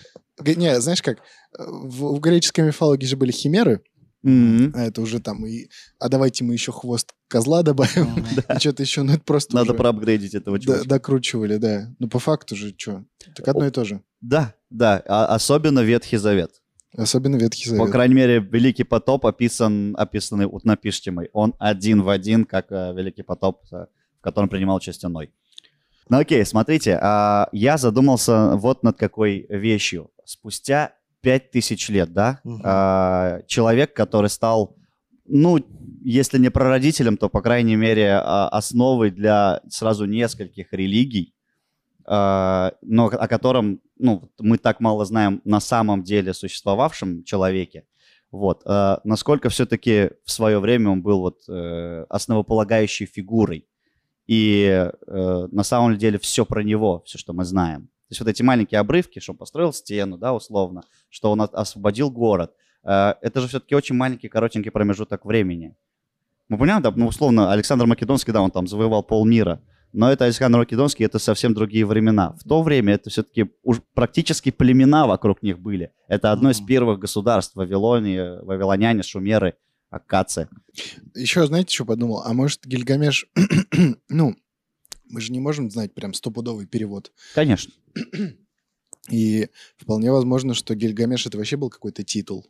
Не, 0.44 0.80
знаешь 0.80 1.02
как, 1.02 1.18
в, 1.58 2.14
в 2.16 2.20
греческой 2.20 2.64
мифологии 2.66 3.06
же 3.06 3.16
были 3.16 3.32
химеры, 3.32 3.82
а 4.24 4.82
это 4.82 5.00
уже 5.00 5.20
там 5.20 5.46
и... 5.46 5.68
А 5.98 6.08
давайте 6.08 6.44
мы 6.44 6.52
еще 6.52 6.72
хвост 6.72 7.14
козла 7.28 7.62
добавим, 7.62 8.24
и 8.54 8.58
что-то 8.58 8.82
еще, 8.82 9.02
ну, 9.02 9.12
это 9.12 9.22
просто 9.22 9.54
Надо 9.54 9.70
уже 9.72 9.78
проапгрейдить 9.78 10.34
этого 10.34 10.58
д- 10.58 10.64
чувака. 10.64 10.84
докручивали, 10.84 11.56
да. 11.56 11.88
Ну, 11.98 12.08
по 12.08 12.18
факту 12.18 12.56
же, 12.56 12.74
что? 12.76 13.04
Так 13.36 13.46
одно 13.48 13.66
и 13.66 13.70
то 13.70 13.84
же. 13.84 14.02
Да, 14.20 14.54
да. 14.70 15.02
а- 15.06 15.34
особенно 15.34 15.80
Ветхий 15.80 16.16
Завет. 16.16 16.50
Особенно 16.96 17.36
Ветхий 17.36 17.70
По 17.70 17.76
Завет. 17.76 17.92
крайней 17.92 18.14
мере, 18.14 18.40
Великий 18.40 18.84
потоп 18.84 19.24
описан, 19.26 19.94
описанный, 19.96 20.46
вот 20.46 20.64
напишите 20.64 21.10
мы, 21.10 21.28
он 21.32 21.54
один 21.58 22.02
в 22.02 22.08
один, 22.08 22.44
как 22.44 22.66
э, 22.72 22.92
Великий 22.94 23.22
потоп, 23.22 23.62
э, 23.72 23.86
в 24.18 24.20
котором 24.20 24.48
принимал 24.48 24.76
участие 24.76 25.08
Ной. 25.10 25.30
Ну 26.08 26.18
окей, 26.18 26.44
смотрите, 26.44 26.98
а, 27.00 27.48
я 27.52 27.76
задумался 27.76 28.56
вот 28.56 28.82
над 28.82 28.96
какой 28.98 29.46
вещью. 29.50 30.10
Спустя 30.28 30.92
пять 31.22 31.50
тысяч 31.52 31.88
лет, 31.88 32.12
да, 32.12 32.40
Мгм. 32.44 32.60
а, 32.62 33.40
человек, 33.46 33.94
который 33.94 34.28
стал, 34.28 34.76
ну, 35.24 35.58
если 36.04 36.36
не 36.36 36.50
прародителем, 36.50 37.16
то, 37.16 37.30
по 37.30 37.40
крайней 37.40 37.76
мере, 37.76 38.10
а, 38.12 38.46
основой 38.50 39.10
для 39.10 39.62
сразу 39.70 40.04
нескольких 40.04 40.74
религий, 40.74 41.34
а, 42.04 42.72
но 42.82 43.06
о 43.06 43.26
котором, 43.26 43.80
ну, 43.98 44.30
мы 44.38 44.58
так 44.58 44.80
мало 44.80 45.06
знаем 45.06 45.40
на 45.44 45.60
самом 45.60 46.02
деле 46.02 46.34
существовавшем 46.34 47.24
человеке, 47.24 47.86
вот, 48.30 48.60
а, 48.66 49.00
насколько 49.04 49.48
все-таки 49.48 50.10
в 50.26 50.30
свое 50.30 50.58
время 50.58 50.90
он 50.90 51.00
был 51.00 51.20
вот 51.20 51.38
э, 51.48 52.04
основополагающей 52.10 53.06
фигурой. 53.06 53.66
И 54.26 54.90
э, 55.06 55.48
на 55.50 55.62
самом 55.62 55.96
деле 55.96 56.18
все 56.18 56.44
про 56.44 56.62
него, 56.62 57.02
все, 57.06 57.16
что 57.16 57.32
мы 57.32 57.46
знаем. 57.46 57.88
То 58.08 58.12
есть 58.12 58.20
вот 58.20 58.28
эти 58.28 58.42
маленькие 58.42 58.80
обрывки, 58.80 59.18
что 59.18 59.32
он 59.32 59.38
построил 59.38 59.72
стену, 59.72 60.16
да, 60.16 60.32
условно, 60.32 60.82
что 61.10 61.30
он 61.30 61.42
освободил 61.42 62.10
город, 62.10 62.54
э, 62.82 63.14
это 63.20 63.40
же 63.40 63.48
все-таки 63.48 63.74
очень 63.74 63.96
маленький, 63.96 64.28
коротенький 64.28 64.70
промежуток 64.70 65.26
времени. 65.26 65.76
Мы 66.48 66.56
понимаем, 66.56 66.80
да, 66.82 66.90
ну, 66.90 67.06
условно, 67.06 67.52
Александр 67.52 67.84
Македонский, 67.84 68.32
да, 68.32 68.40
он 68.40 68.50
там 68.50 68.66
завоевал 68.66 69.02
полмира, 69.02 69.60
но 69.92 70.10
это 70.10 70.24
Александр 70.24 70.58
Македонский, 70.58 71.04
это 71.04 71.18
совсем 71.18 71.52
другие 71.52 71.84
времена. 71.84 72.32
В 72.32 72.48
то 72.48 72.62
время 72.62 72.94
это 72.94 73.10
все-таки 73.10 73.50
уж 73.62 73.82
практически 73.92 74.50
племена 74.50 75.06
вокруг 75.06 75.42
них 75.42 75.58
были. 75.58 75.92
Это 76.08 76.32
одно 76.32 76.50
из 76.50 76.60
первых 76.60 76.98
государств 76.98 77.56
Вавилония, 77.56 78.40
вавилоняне, 78.42 79.02
шумеры, 79.02 79.54
аккадцы. 79.90 80.48
Еще, 81.14 81.46
знаете, 81.46 81.74
что 81.74 81.84
подумал? 81.84 82.22
А 82.24 82.32
может, 82.32 82.66
Гильгамеш... 82.66 83.26
ну, 84.08 84.36
мы 85.08 85.20
же 85.20 85.32
не 85.32 85.40
можем 85.40 85.70
знать 85.70 85.94
прям 85.94 86.14
стопудовый 86.14 86.66
перевод. 86.66 87.12
Конечно. 87.34 87.72
И 89.10 89.48
вполне 89.76 90.12
возможно, 90.12 90.54
что 90.54 90.74
Гильгамеш 90.74 91.26
это 91.26 91.38
вообще 91.38 91.56
был 91.56 91.70
какой-то 91.70 92.04
титул. 92.04 92.46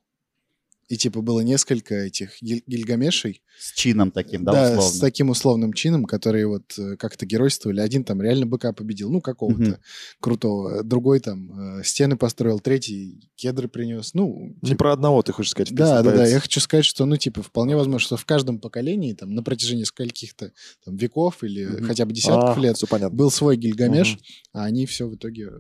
И 0.89 0.97
типа 0.97 1.21
было 1.21 1.41
несколько 1.41 1.95
этих 1.95 2.41
Гиль- 2.43 2.63
Гильгамешей. 2.67 3.43
С 3.59 3.73
чином 3.75 4.11
таким, 4.11 4.45
да, 4.45 4.75
с 4.75 4.79
условно. 4.79 5.01
таким 5.01 5.29
условным 5.31 5.73
чином, 5.75 6.05
которые 6.07 6.47
вот 6.47 6.79
э, 6.79 6.97
как-то 6.97 7.27
геройствовали. 7.27 7.81
Один 7.81 8.05
там 8.05 8.23
реально 8.23 8.47
быка 8.47 8.73
победил, 8.73 9.11
ну, 9.11 9.21
какого-то 9.21 9.61
Мгм. 9.61 9.77
крутого. 10.21 10.83
Другой 10.83 11.21
там 11.21 11.81
э, 11.81 11.85
стены 11.85 12.17
построил, 12.17 12.59
третий 12.61 13.29
кедры 13.35 13.69
принес. 13.69 14.15
Ну, 14.15 14.57
Не 14.63 14.69
типа, 14.71 14.79
про 14.79 14.93
одного 14.95 15.23
ты 15.23 15.33
хочешь 15.33 15.51
сказать. 15.51 15.75
Да, 15.75 16.03
да, 16.03 16.13
да. 16.17 16.27
Я 16.27 16.41
хочу 16.41 16.59
сказать, 16.61 16.87
что, 16.87 17.05
ну, 17.05 17.19
типа, 17.19 17.43
вполне 17.43 17.77
возможно, 17.77 17.99
что 18.07 18.17
в 18.17 18.25
каждом 18.25 18.59
поколении, 18.59 19.13
там, 19.13 19.35
на 19.35 19.43
протяжении 19.43 19.85
скольких-то 19.85 20.53
там, 20.87 20.97
веков 20.97 21.45
или 21.45 21.67
Мгм. 21.67 21.85
хотя 21.87 22.07
бы 22.07 22.13
десятков 22.15 22.57
А, 22.57 22.61
лет 22.61 22.77
Все 22.79 22.87
понятно. 22.87 23.15
был 23.15 23.31
свой 23.31 23.59
Гильгамеш, 23.59 24.13
Мгм. 24.15 24.21
а 24.55 24.65
они 24.65 24.87
все 24.87 25.07
в 25.07 25.15
итоге 25.17 25.51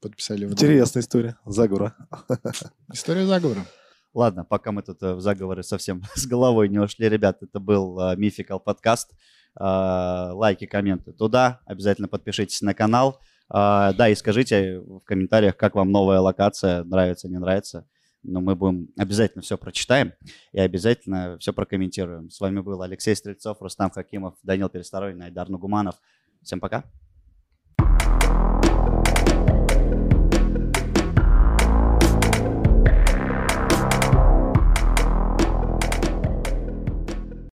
подписали 0.00 0.46
в. 0.46 0.52
Интересная 0.52 1.02
история. 1.02 1.36
Заговора. 1.44 1.94
История 2.92 3.26
заговора. 3.26 3.66
Ладно, 4.16 4.46
пока 4.46 4.72
мы 4.72 4.80
тут 4.80 5.02
э, 5.02 5.12
в 5.12 5.20
заговоры 5.20 5.62
совсем 5.62 6.02
с 6.14 6.26
головой 6.26 6.70
не 6.70 6.78
ушли, 6.78 7.06
ребят, 7.06 7.42
это 7.42 7.60
был 7.60 8.00
э, 8.00 8.16
Мификал 8.16 8.58
подкаст. 8.58 9.12
Э, 9.60 10.30
Лайки, 10.32 10.64
комменты 10.64 11.12
туда. 11.12 11.60
Обязательно 11.66 12.08
подпишитесь 12.08 12.62
на 12.62 12.72
канал. 12.72 13.20
Э, 13.52 13.92
Да, 13.92 14.08
и 14.08 14.14
скажите 14.14 14.80
в 14.80 15.00
комментариях, 15.00 15.58
как 15.58 15.74
вам 15.74 15.92
новая 15.92 16.20
локация, 16.20 16.82
нравится, 16.84 17.28
не 17.28 17.36
нравится. 17.36 17.86
Но 18.22 18.40
мы 18.40 18.56
будем 18.56 18.88
обязательно 18.96 19.42
все 19.42 19.58
прочитаем 19.58 20.14
и 20.52 20.60
обязательно 20.60 21.36
все 21.38 21.52
прокомментируем. 21.52 22.30
С 22.30 22.40
вами 22.40 22.60
был 22.60 22.80
Алексей 22.80 23.14
Стрельцов, 23.14 23.60
Рустам 23.60 23.90
Хакимов, 23.90 24.36
Данил 24.42 24.70
Пересторонин, 24.70 25.20
Айдар 25.20 25.50
Нугуманов. 25.50 25.96
Всем 26.42 26.58
пока. 26.58 26.84